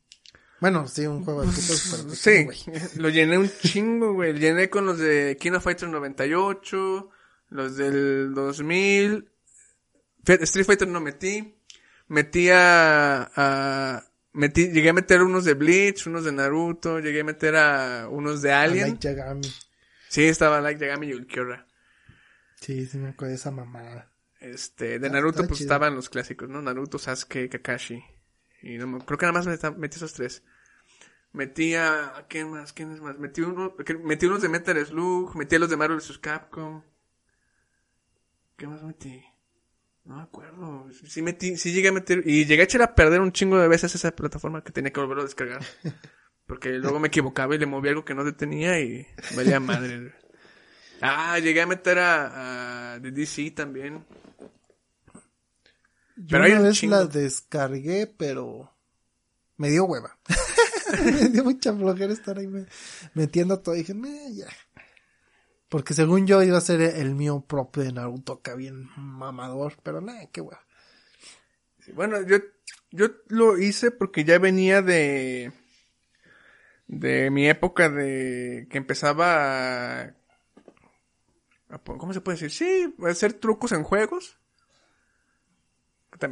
[0.60, 2.58] Bueno, sí, un juego de pero pues, Sí, güey.
[2.96, 4.34] lo llené un chingo, güey.
[4.34, 7.10] Llené con los de King of Fighters 98,
[7.50, 9.30] los del 2000.
[10.26, 11.56] Fe- Street Fighter no metí.
[12.08, 14.04] Metí a, a-
[14.34, 18.42] metí, llegué a meter unos de Bleach, unos de Naruto, llegué a meter a unos
[18.42, 18.88] de A Alien.
[18.88, 19.54] Light Yagami.
[20.10, 21.67] Sí, estaba Like Yagami y Ulquiorra.
[22.60, 24.12] Sí, sí me acuerdo de esa mamada.
[24.40, 25.66] Este, de Naruto pues chido.
[25.68, 26.62] estaban los clásicos, ¿no?
[26.62, 28.04] Naruto, Sasuke, Kakashi.
[28.62, 30.44] Y no me- creo que nada más metí, metí esos tres.
[31.34, 32.74] Metí a, ¿a ¿quién más?
[32.74, 33.20] ¿Quién es más?
[33.20, 36.20] Metí uno, metí unos de Metal Slug, metí a los de Marvel vs.
[36.20, 36.84] Capcom.
[38.56, 39.24] ¿Qué más metí?
[40.06, 40.90] No me acuerdo.
[40.94, 43.68] Sí metí, sí llegué a meter, y llegué a echar a perder un chingo de
[43.68, 45.62] veces esa plataforma que tenía que volverlo a descargar.
[46.48, 49.06] Porque luego me equivocaba y le moví algo que no detenía y
[49.36, 50.14] valía madre.
[51.02, 54.04] Ah, llegué a meter a, a DC también.
[56.16, 56.96] Yo Pero una un vez chingo.
[56.96, 58.74] la descargué, pero
[59.58, 60.18] me dio hueva.
[61.06, 62.66] me dio mucha flojera estar ahí me-
[63.14, 63.76] metiendo todo.
[63.76, 64.48] Y dije, "Meh, ya.
[65.70, 70.00] Porque según yo iba a ser el mío propio de Naruto acá bien mamador, pero
[70.02, 70.64] nada, qué hueva.
[71.94, 72.38] Bueno, yo,
[72.92, 75.52] yo lo hice porque ya venía de,
[76.88, 80.14] de mi época de que empezaba
[81.84, 82.52] ¿cómo se puede decir?
[82.52, 84.38] Sí, hacer trucos en juegos.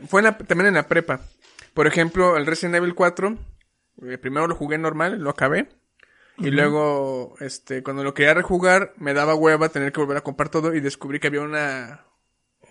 [0.07, 1.21] Fue en la- también en la prepa.
[1.73, 3.37] Por ejemplo, el Resident Evil 4,
[4.07, 5.69] eh, primero lo jugué normal, lo acabé.
[6.37, 10.49] Y luego, este, cuando lo quería rejugar, me daba hueva tener que volver a comprar
[10.49, 12.05] todo y descubrí que había una,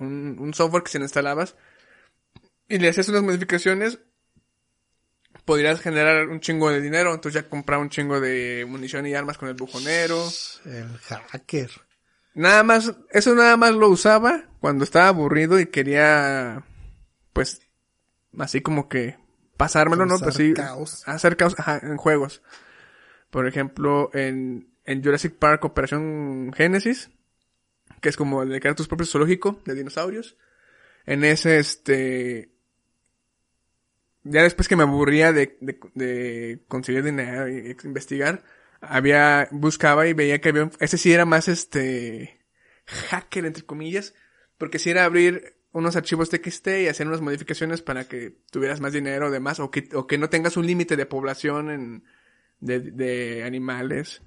[0.01, 1.57] un, un software que si lo instalabas
[2.69, 4.01] y le hacías unas modificaciones,
[5.47, 7.15] podrías generar un chingo de dinero.
[7.15, 10.23] Entonces ya compraba un chingo de munición y armas con el bujonero.
[10.67, 11.71] El hacker.
[12.35, 16.65] Nada más, eso nada más lo usaba cuando estaba aburrido y quería,
[17.33, 17.63] pues,
[18.39, 19.17] así como que
[19.57, 20.19] pasármelo, ¿no?
[20.19, 21.07] Pues sí, caos.
[21.07, 22.43] hacer caos ajá, en juegos.
[23.31, 27.11] Por ejemplo, en, en Jurassic Park Operación Genesis,
[28.01, 30.37] que es como el de crear tus propios zoológico de dinosaurios.
[31.07, 32.51] En ese, este,
[34.25, 38.43] ya después que me aburría de, de, de conseguir dinero y investigar,
[38.89, 42.41] había, buscaba y veía que había, un- ese sí era más este,
[42.87, 44.15] hacker entre comillas,
[44.59, 48.93] porque si era abrir unos archivos TXT y hacer unas modificaciones para que tuvieras más
[48.93, 52.05] dinero o demás, o que, o que no tengas un límite de población en,
[52.61, 54.23] de, de animales.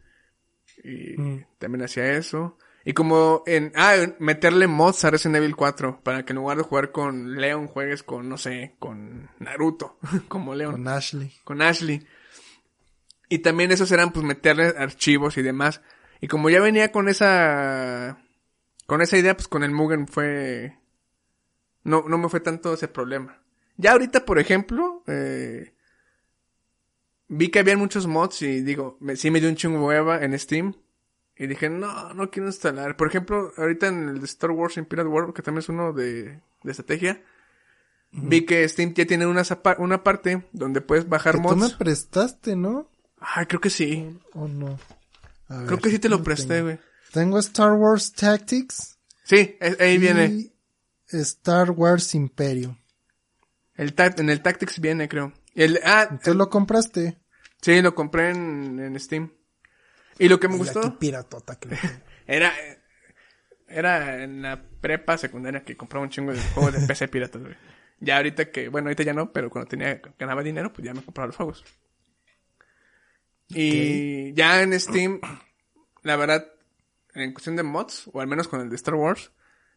[0.83, 1.45] Y Mm.
[1.57, 2.57] también hacía eso.
[2.85, 6.63] Y como en, ah, meterle mods a Resident Evil 4, para que en lugar de
[6.63, 9.97] jugar con Leon juegues con, no sé, con Naruto,
[10.29, 11.33] como Leon Con Ashley.
[11.43, 12.05] con Ashley.
[13.29, 15.81] Y también esos eran pues meterle archivos y demás.
[16.21, 18.17] Y como ya venía con esa
[18.85, 20.77] con esa idea, pues con el Mugen fue
[21.83, 23.39] no no me fue tanto ese problema.
[23.77, 25.73] Ya ahorita, por ejemplo, eh,
[27.27, 30.37] vi que había muchos mods y digo, me, sí me dio un chingo hueva en
[30.39, 30.73] Steam.
[31.39, 32.97] Y dije, no, no quiero instalar.
[32.97, 36.71] Por ejemplo, ahorita en el Star Wars Imperial War, que también es uno de, de
[36.71, 37.21] estrategia,
[38.11, 39.43] vi que Steam ya tiene una,
[39.77, 41.73] una parte donde puedes bajar Que tú mods.
[41.73, 42.89] me prestaste, ¿no?
[43.19, 44.17] Ay, creo que sí.
[44.33, 44.77] ¿O no?
[45.49, 46.79] A Creo ver, que sí te lo ¿qué presté, güey.
[47.11, 48.97] Tengo Star Wars Tactics.
[49.23, 50.25] Sí, es- ahí viene.
[50.27, 50.53] y
[51.07, 52.77] Star Wars Imperio.
[53.75, 55.33] El en el Tactics viene, creo.
[55.55, 57.17] El, ah, ¿Tú lo compraste?
[57.61, 59.31] sí, lo compré en, en Steam.
[60.19, 61.75] Y lo que me Y gustó, piratota tengo.
[62.27, 62.51] Era,
[63.67, 67.55] era en la prepa secundaria que compraba un chingo de juegos de PC piratas, güey.
[67.99, 71.01] Ya ahorita que, bueno, ahorita ya no, pero cuando tenía, ganaba dinero, pues ya me
[71.01, 71.63] compraba los juegos.
[73.49, 75.21] Y ya en Steam,
[76.03, 76.47] la verdad,
[77.13, 79.31] en cuestión de mods, o al menos con el de Star Wars,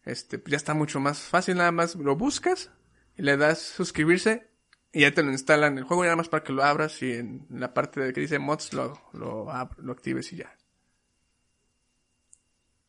[0.04, 2.70] este, ya está mucho más fácil, nada más lo buscas
[3.16, 4.48] y le das suscribirse
[4.92, 7.12] y ya te lo instalan el juego, y nada más para que lo abras y
[7.12, 9.46] en la parte de que dice mods lo, lo,
[9.78, 10.56] lo actives y ya.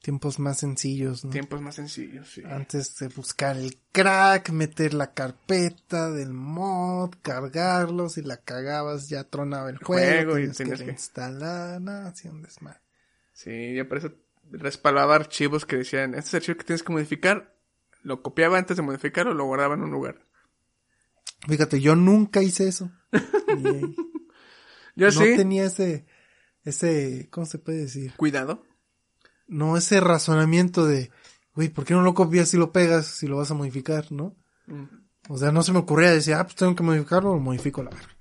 [0.02, 1.30] Tiempos más sencillos, ¿no?
[1.32, 2.42] Tiempos más sencillos, sí.
[2.44, 9.24] Antes de buscar el crack, meter la carpeta del mod, cargarlo, si la cagabas ya
[9.26, 12.80] tronaba el juego, juego y que tenías que- instalar, nada, así un desmadre.
[13.34, 14.12] Sí, yo por eso
[14.52, 17.56] respaldaba archivos que decían, este es el archivo que tienes que modificar,
[18.02, 20.26] lo copiaba antes de modificarlo, lo guardaba en un lugar.
[21.48, 22.92] Fíjate, yo nunca hice eso.
[24.96, 26.06] Yo no sí, tenía ese,
[26.64, 28.14] ese, ¿cómo se puede decir?
[28.18, 28.64] cuidado.
[29.52, 31.12] No, ese razonamiento de,
[31.54, 34.34] güey, ¿por qué no lo copias y lo pegas si lo vas a modificar, no?
[34.66, 34.86] Mm.
[35.28, 37.90] O sea, no se me ocurría decir, ah, pues tengo que modificarlo, lo modifico la
[37.90, 38.18] verga.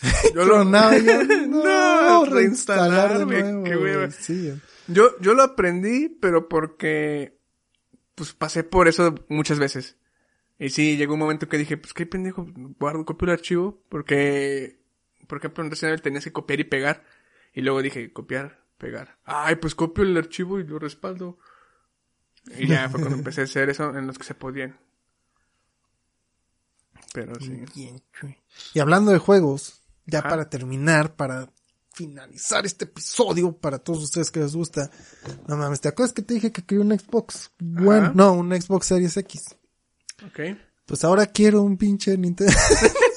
[0.34, 4.06] Yo lo, y yo, No, no, reinstalarme, nuevo.
[4.06, 4.10] qué.
[4.12, 4.52] Sí,
[4.88, 7.38] yo, yo lo aprendí, pero porque,
[8.14, 9.98] pues pasé por eso muchas veces.
[10.58, 12.46] Y sí, llegó un momento que dije, pues qué pendejo,
[12.80, 14.80] guardo, copio el archivo, porque,
[15.28, 17.04] por ejemplo, en Resident Evil tenías que copiar y pegar.
[17.52, 19.16] Y luego dije, copiar, pegar.
[19.24, 21.38] Ay, pues copio el archivo y lo respaldo.
[22.58, 24.76] Y ya fue cuando empecé a hacer eso en los que se podían.
[27.14, 27.62] Pero sí.
[27.76, 28.02] Bien.
[28.74, 30.28] Y hablando de juegos, ya Ajá.
[30.28, 31.48] para terminar, para
[31.94, 34.90] finalizar este episodio, para todos ustedes que les gusta,
[35.46, 37.52] no mames, ¿te acuerdas que te dije que quería un Xbox?
[37.60, 38.12] Bueno, Ajá.
[38.16, 39.56] no, un Xbox Series X.
[40.26, 40.40] Ok.
[40.86, 42.52] Pues ahora quiero un pinche Nintendo.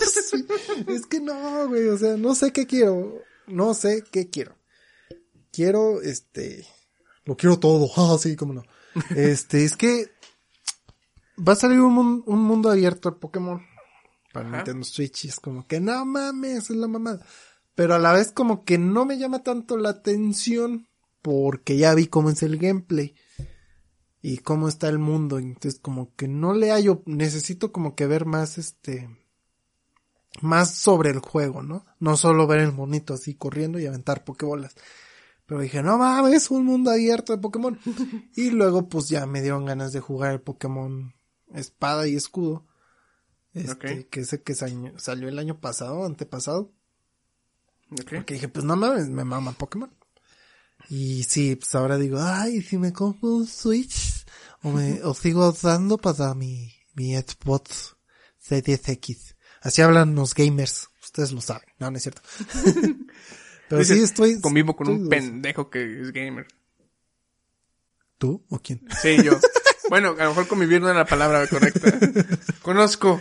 [0.05, 0.45] Sí,
[0.87, 3.21] es que no, güey, o sea, no sé qué quiero.
[3.47, 4.55] No sé qué quiero.
[5.55, 6.65] Quiero, este,
[7.23, 7.89] lo quiero todo.
[7.97, 8.63] Ah, sí, cómo no.
[9.15, 10.11] Este, es que
[11.37, 13.61] va a salir un, un mundo abierto de Pokémon
[14.33, 14.57] para Ajá.
[14.57, 17.25] Nintendo Switch y es como que no mames, es la mamada.
[17.73, 20.87] Pero a la vez como que no me llama tanto la atención
[21.21, 23.15] porque ya vi cómo es el gameplay
[24.21, 25.39] y cómo está el mundo.
[25.39, 29.09] Entonces, como que no le hallo, necesito como que ver más este,
[30.41, 31.85] más sobre el juego, ¿no?
[31.99, 34.75] No solo ver el monito así corriendo y aventar pokebolas.
[35.45, 37.79] Pero dije, no mames, un mundo abierto de Pokémon.
[38.35, 41.13] y luego, pues ya me dieron ganas de jugar el Pokémon
[41.53, 42.65] Espada y Escudo.
[43.53, 43.71] Este,
[44.01, 44.09] Ok.
[44.09, 44.67] que ese que sa-
[44.97, 46.73] salió el año pasado, antepasado.
[47.91, 48.11] Ok.
[48.15, 49.93] Porque dije, pues no mames, me mama Pokémon.
[50.89, 54.25] Y sí, pues ahora digo, ay, si me compro un Switch,
[54.63, 57.95] o me, o sigo dando para mi, mi Xbox
[58.39, 59.35] Series X.
[59.61, 62.21] Así hablan los gamers, ustedes lo saben, no, no es cierto.
[63.69, 64.39] Pero sí Dices, estoy...
[64.41, 66.47] Convivo con estoy un pendejo que es gamer.
[68.17, 68.81] ¿Tú o quién?
[69.01, 69.33] Sí, yo.
[69.89, 71.91] bueno, a lo mejor convivir no es la palabra correcta.
[72.61, 73.19] Conozco.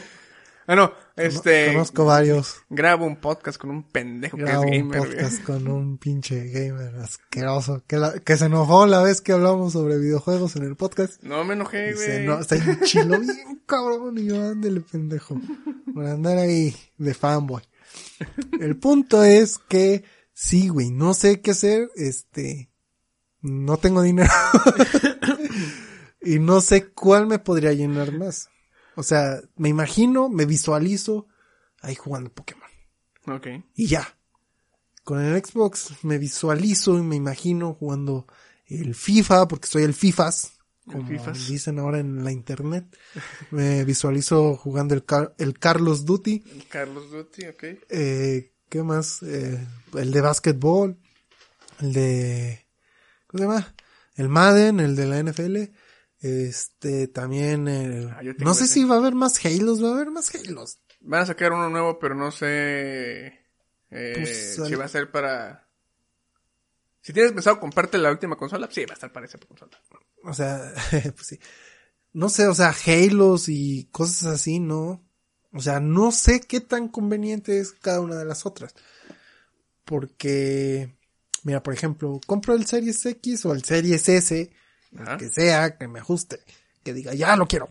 [0.67, 1.73] Ah, no, este.
[1.73, 2.57] Conozco varios.
[2.71, 5.11] Grabo un podcast con un pendejo que es un gamer, güey.
[5.13, 9.75] podcast con un pinche gamer asqueroso que, la- que se enojó la vez que hablamos
[9.75, 11.23] sobre videojuegos en el podcast.
[11.23, 12.27] No me enojé, Y se güey.
[12.27, 15.39] no, se enchiló bien cabrón y yo ándele pendejo.
[15.93, 17.63] Por andar ahí de fanboy.
[18.59, 20.03] El punto es que
[20.35, 22.68] sí, güey, no sé qué hacer, este,
[23.41, 24.30] no tengo dinero.
[26.20, 28.49] y no sé cuál me podría llenar más.
[28.97, 31.26] O sea, me imagino, me visualizo
[31.80, 32.68] ahí jugando Pokémon.
[33.26, 33.47] Ok.
[33.74, 34.16] Y ya.
[35.03, 38.26] Con el Xbox me visualizo y me imagino jugando
[38.66, 40.53] el FIFA, porque soy el FIFAs,
[40.87, 41.47] El como Fifas.
[41.49, 42.87] dicen ahora en la internet.
[43.51, 46.43] Me visualizo jugando el, Car- el Carlos Duty.
[46.70, 47.62] Carlos Duty, ok.
[47.91, 49.23] Eh, ¿Qué más?
[49.23, 50.99] Eh, el de básquetbol.
[51.81, 52.67] El de...
[53.27, 53.75] ¿Cómo se llama?
[54.17, 55.57] El Madden, el de la NFL.
[56.21, 58.09] Este, también el...
[58.11, 58.75] Ah, no sé ese.
[58.75, 60.79] si va a haber más Halos, va a haber más Halos.
[61.01, 63.45] Van a sacar uno nuevo, pero no sé
[63.91, 65.69] eh, Pues, si va a ser para...
[67.03, 69.79] Si tienes pensado comprarte la última consola, sí, va a estar para esa consola.
[70.23, 71.39] O sea, pues sí.
[72.15, 75.04] No sé, o sea, Halos y cosas así, ¿no?
[75.55, 78.75] O sea, no sé qué tan conveniente es cada una de las otras.
[79.85, 80.95] Porque,
[81.43, 84.51] mira, por ejemplo, compro el Series X o el Series S,
[85.19, 86.41] que sea, que me ajuste,
[86.83, 87.71] que diga, ya lo quiero.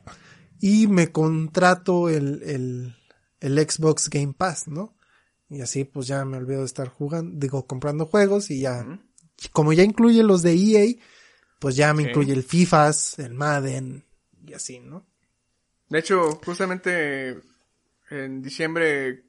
[0.59, 2.95] Y me contrato el, el,
[3.39, 4.95] el Xbox Game Pass, ¿no?
[5.49, 8.85] Y así pues ya me olvido de estar jugando, digo, comprando juegos y ya,
[9.51, 10.95] como ya incluye los de EA,
[11.59, 12.09] pues ya me Sí.
[12.09, 14.03] incluye el FIFAs, el Madden
[14.45, 15.05] y así, ¿no?
[15.89, 17.39] De hecho, justamente
[18.13, 19.23] en diciembre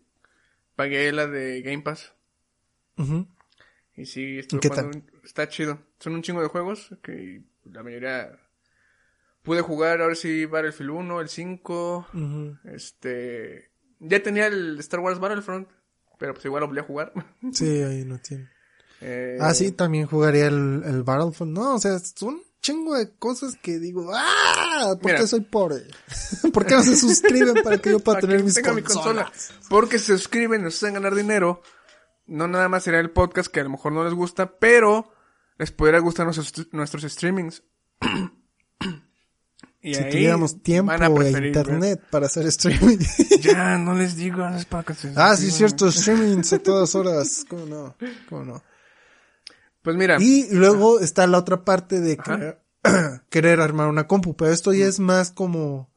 [0.76, 2.12] pagué la de Game Pass.
[3.96, 5.78] Y sí, qué un- está chido.
[5.98, 8.38] Son un chingo de juegos que la mayoría
[9.42, 12.56] pude jugar ahora sí Battlefield 1, el 5, Ujú.
[12.64, 13.70] este
[14.00, 15.68] ya tenía el Star Wars Battlefront,
[16.18, 17.12] pero pues igual lo volví a jugar.
[17.52, 18.48] Sí, ahí no tiene.
[19.06, 21.52] Eh, Ah, sí, también jugaría el, el Battlefront.
[21.52, 24.94] No, o sea, son un chingo de cosas que digo, ¡ah!
[25.00, 25.20] ¿Por Mira.
[25.20, 25.82] qué soy pobre?
[26.52, 29.28] ¿Por qué no se suscriben para que yo pueda tener mis tenga mi consolas?
[29.30, 29.60] consola.
[29.68, 31.60] Porque se suscriben, nos hacen ganar dinero.
[32.26, 35.12] No nada más será el podcast que a lo mejor no les gusta, pero
[35.58, 37.62] les podría gustar nuestros, nuestros streamings.
[39.82, 42.98] y Si ahí tuviéramos tiempo a e ver- internet para hacer streaming.
[43.42, 47.44] Ya, no les digo, es para que se ah, sí, cierto, streamings a todas horas.
[47.46, 47.94] ¿Cómo no?
[48.30, 48.62] ¿Cómo no?
[49.84, 52.58] Pues mira, Y luego está la otra parte de querer,
[53.30, 55.92] querer armar una compu, pero esto ya es más como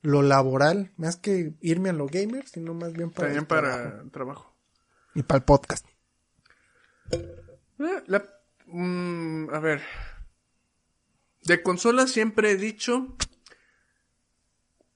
[0.00, 3.72] lo laboral, más que irme a lo gamer, sino más bien para también el para
[3.76, 4.10] trabajo.
[4.10, 4.56] trabajo.
[5.14, 5.86] y para el podcast.
[7.10, 8.24] Eh, la-
[8.66, 9.82] mm, a ver.
[11.44, 13.16] De consola siempre he dicho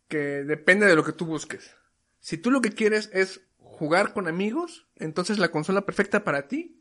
[0.09, 1.71] que depende de lo que tú busques.
[2.21, 6.80] Si tú lo que quieres es jugar con amigos, entonces la consola perfecta para ti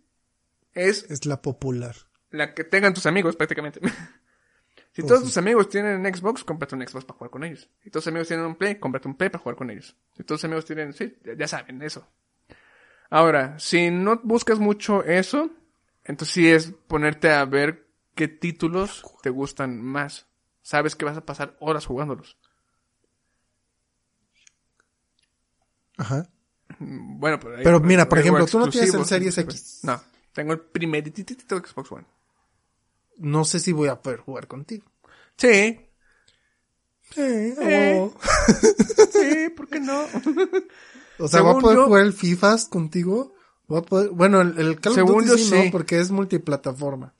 [0.73, 1.95] es Es la popular.
[2.31, 3.79] la que tengan tus amigos prácticamente.
[4.93, 5.25] si Oh, todos sí.
[5.27, 7.69] tus amigos tienen un Xbox, cómprate un Xbox para jugar con ellos.
[7.83, 9.95] Si todos tus amigos tienen un Play, cómprate un Play para jugar con ellos.
[10.15, 12.07] Si todos tus amigos tienen, sí, ya- saben eso.
[13.09, 15.49] Ahora, si no buscas mucho eso,
[16.03, 20.27] entonces sí es ponerte a ver qué títulos te gustan más.
[20.61, 22.37] Sabes que vas a pasar horas jugándolos.
[25.97, 26.29] Ajá.
[26.77, 29.37] Mm, Bueno, pero, ahí- Pero mira, por ejemplo, tú no tienes el Series.
[29.37, 29.79] X.
[29.83, 30.01] No,
[30.39, 31.03] tengo el primer
[31.59, 32.05] Xbox One.
[33.17, 34.85] No sé si voy a poder jugar contigo.
[35.35, 35.81] Sí,
[37.17, 38.13] Eh, oh.
[39.11, 40.05] sí, ¿por qué no?
[41.17, 43.33] O sea, ¿voy a poder yo- jugar el FIFAs contigo?
[43.67, 45.65] ¿Voy a poder- Bueno, el, el Call of Según Duty yo, sí, sí.
[45.65, 47.13] no, porque es multiplataforma.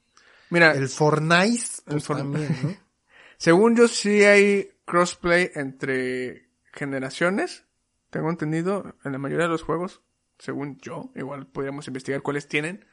[0.50, 2.48] Mira, El Fortnite, El pues, Fortnite.
[2.48, 2.76] también, ¿no?
[3.38, 7.66] según yo sí hay crossplay entre generaciones.
[8.12, 10.02] Tengo entendido en la mayoría de los juegos.
[10.38, 12.86] Según yo, igual podríamos investigar cuáles tienen.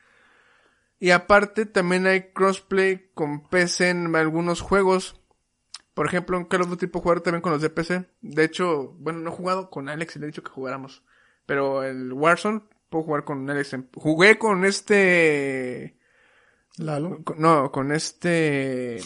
[0.98, 5.20] Y aparte también hay crossplay con PC en algunos juegos.
[5.94, 8.06] Por ejemplo, en Call of Duty puedo jugar también con los de PC.
[8.22, 11.02] De hecho, bueno, no he jugado con Alex y le he dicho que jugáramos.
[11.46, 13.72] Pero el Warzone puedo jugar con Alex.
[13.74, 15.96] en- Jugué con este...
[16.76, 17.22] Lalo.
[17.24, 18.98] Con- No, con este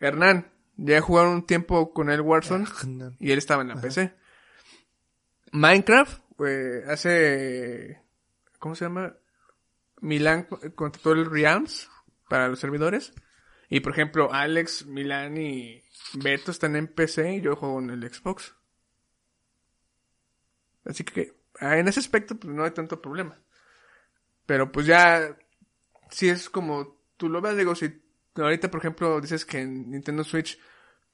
[0.00, 0.50] Hernán.
[0.76, 2.66] Ya he jugado un tiempo con el Warzone
[3.18, 4.12] y él estaba en la PC.
[5.52, 8.02] Minecraft, eh, hace
[8.58, 9.14] ¿cómo se llama?
[10.00, 10.44] Milán
[10.74, 11.88] contrató el Realms
[12.28, 13.12] para los servidores.
[13.68, 15.82] Y por ejemplo, Alex, Milán y
[16.14, 18.54] Beto están en PC y yo juego en el Xbox.
[20.84, 23.38] Así que ah, en ese aspecto pues no hay tanto problema.
[24.46, 25.36] Pero pues ya
[26.10, 28.00] si es como tú lo ves, digo, si
[28.36, 30.58] ahorita por ejemplo dices que en Nintendo Switch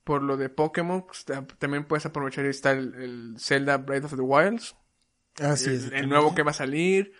[0.04, 4.04] por lo de Pokémon, pues, ta- también puedes aprovechar y está el, el Zelda Breath
[4.06, 4.74] of the Wilds,
[5.40, 7.14] Ah, sí, el, el nuevo que va a salir,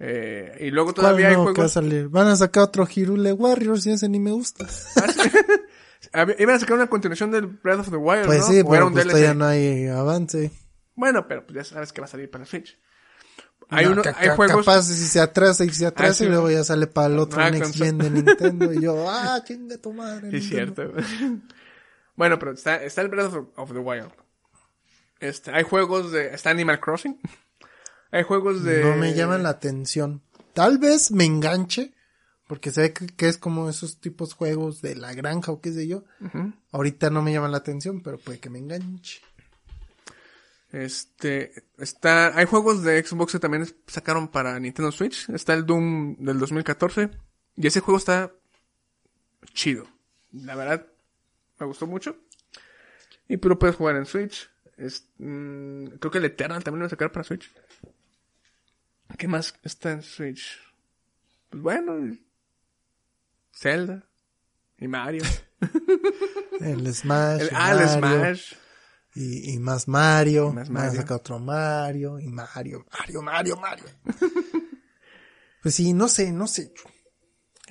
[0.00, 1.72] eh, y luego ¿Cuál todavía hay nuevo que va a juegos...
[1.72, 2.08] salir?
[2.08, 4.66] Van a sacar otro Hirule Warriors y ese ni me gusta.
[6.12, 8.46] Había- Iban a sacar una continuación del Breath of the Wild, Pues ¿no?
[8.46, 10.50] sí, pero un pues todavía no hay avance.
[10.96, 12.78] Bueno, pero pues ya sabes que va a salir para Switch.
[13.68, 14.64] Hay, No, uno, ca- hay juegos...
[14.66, 16.50] Capaz si se atrasa y se atrasa sí, y luego ¿no?
[16.50, 17.76] ya sale para el otro Ah, Next.
[17.76, 20.28] Gen de Nintendo y yo, ah, chinga tu madre.
[20.36, 20.74] Es Nintendo.
[20.74, 20.92] cierto.
[22.16, 24.10] bueno, pero está, está el Breath of, of the Wild.
[25.20, 26.34] Este, hay juegos de...
[26.34, 27.20] Está Animal Crossing.
[28.10, 28.82] Hay juegos de...
[28.82, 30.22] No me llaman la atención.
[30.52, 31.92] Tal vez me enganche,
[32.46, 36.04] porque ve que, es como esos tipos juegos de la granja o qué sé yo.
[36.72, 39.20] Ahorita no me llaman la atención, pero puede que me enganche.
[40.72, 45.28] Este, está, hay juegos de Xbox que también sacaron para Nintendo Switch.
[45.30, 47.10] Está el Doom del 2014.
[47.56, 48.32] Y ese juego está
[49.52, 49.86] chido.
[50.32, 50.86] La verdad,
[51.58, 52.16] me gustó mucho.
[53.28, 54.50] Y pero puedes jugar en Switch.
[54.76, 57.50] Es, mm, creo que el Eternal también lo va a sacar para Switch.
[59.18, 60.58] ¿Qué más está en Switch?
[61.50, 62.24] Pues bueno, y-
[63.52, 64.04] Zelda.
[64.78, 65.22] Y Mario.
[66.60, 67.40] El Smash.
[67.42, 68.54] El, el ah, el Smash.
[69.14, 70.52] Y, y más Mario.
[70.52, 71.00] Más Mario.
[71.00, 72.18] sacar otro Mario.
[72.20, 73.84] Y Mario, Mario, Mario, Mario.
[75.62, 76.72] pues sí, no sé, no sé.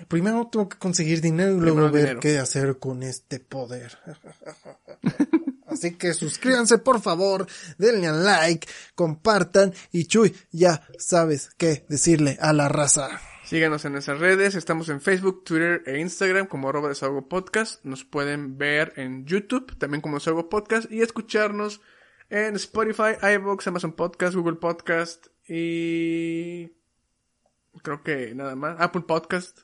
[0.07, 2.19] Primero tengo que conseguir dinero y luego Primero ver dinero.
[2.19, 3.97] qué hacer con este poder.
[5.69, 7.47] Así que suscríbanse por favor,
[7.77, 13.21] denle a like, compartan y Chuy, ya sabes qué decirle a la raza.
[13.45, 17.83] Síganos en nuestras redes, estamos en Facebook, Twitter e Instagram como arroba desahogo podcast.
[17.83, 21.81] Nos pueden ver en YouTube también como desahogo podcast y escucharnos
[22.29, 26.71] en Spotify, iVoox, Amazon Podcast, Google Podcast y...
[27.81, 28.79] Creo que nada más.
[28.79, 29.61] Apple Podcast.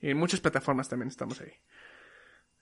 [0.00, 1.52] Y en muchas plataformas también estamos ahí.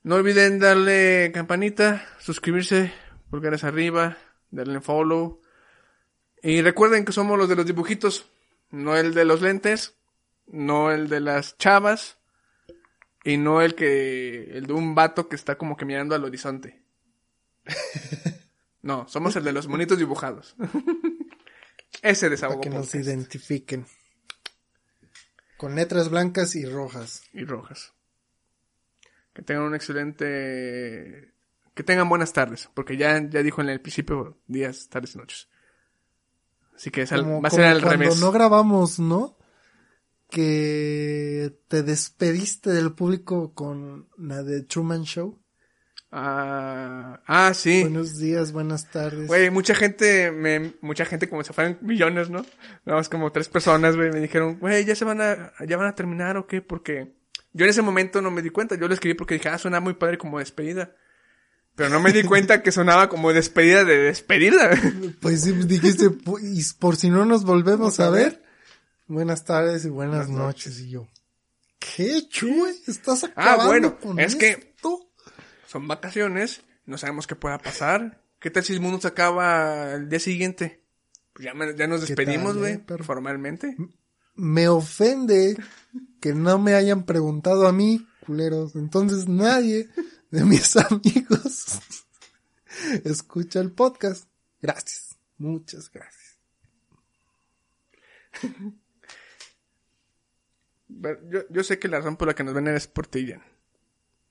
[0.02, 2.92] No olviden darle campanita, suscribirse,
[3.30, 4.16] pulgares arriba,
[4.50, 5.40] darle follow.
[6.42, 8.30] Y recuerden que somos los de los dibujitos,
[8.70, 9.96] no el de los lentes,
[10.46, 12.18] no el de las chavas
[13.24, 16.82] y no el que el de un vato que está como que mirando al horizonte.
[18.80, 20.56] No, somos el de los monitos dibujados.
[22.02, 23.86] Ese Para desahogo que nos identifiquen.
[25.56, 27.24] Con letras blancas y rojas.
[27.32, 27.92] y rojas.
[29.38, 31.32] Que tengan un excelente...
[31.72, 35.48] Que tengan buenas tardes, porque ya, ya dijo en el principio días, tardes y noches.
[36.74, 38.20] Así que es al- Como- va a ser al cuando revés.
[38.20, 39.38] no grabamos, ¿no?
[40.28, 45.40] Que te despediste del público con la de Truman Show.
[46.10, 47.82] Ah, ah, sí.
[47.82, 49.28] Buenos días, buenas tardes.
[49.28, 52.44] Güey, mucha gente, me, mucha gente como se fueron millones, ¿no?
[52.86, 55.86] Nada más como tres personas, güey, me dijeron, güey, ya se van a, ya van
[55.86, 57.14] a terminar o qué, porque
[57.52, 59.80] yo en ese momento no me di cuenta, yo lo escribí porque dije, ah, suena
[59.80, 60.94] muy padre como despedida.
[61.74, 64.70] Pero no me di cuenta que sonaba como despedida de despedida.
[65.20, 68.42] Pues sí, dijiste, "Pu- y por si no nos volvemos a ver.
[69.06, 70.80] Buenas tardes y buenas, Buenas noches.
[70.80, 71.06] Y yo,
[71.78, 72.70] ¿qué, Chuy?
[72.86, 75.08] ¿Estás Ah, acabando bueno, con es que- esto?
[75.66, 78.22] Son vacaciones, no sabemos qué pueda pasar.
[78.40, 80.82] ¿Qué tal si el mundo se acaba el día siguiente?
[81.32, 83.76] Pues ya, me- ya nos ¿Qué despedimos, güey, eh, formalmente.
[84.38, 85.56] Me ofende
[86.20, 88.74] que no me hayan preguntado a mí, culeros.
[88.76, 89.90] Entonces nadie
[90.30, 91.80] de mis amigos
[93.04, 94.28] escucha el podcast.
[94.60, 95.16] Gracias.
[95.38, 96.38] Muchas gracias.
[100.88, 103.42] Yo, yo sé que la razón por la que nos ven es por ti, Jan.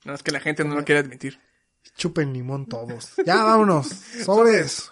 [0.03, 1.39] Nada más que la gente no lo quiere admitir.
[1.95, 3.13] Chupen limón todos.
[3.25, 3.87] Ya, vámonos.
[4.23, 4.91] Sobres.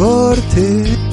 [0.00, 1.09] corte.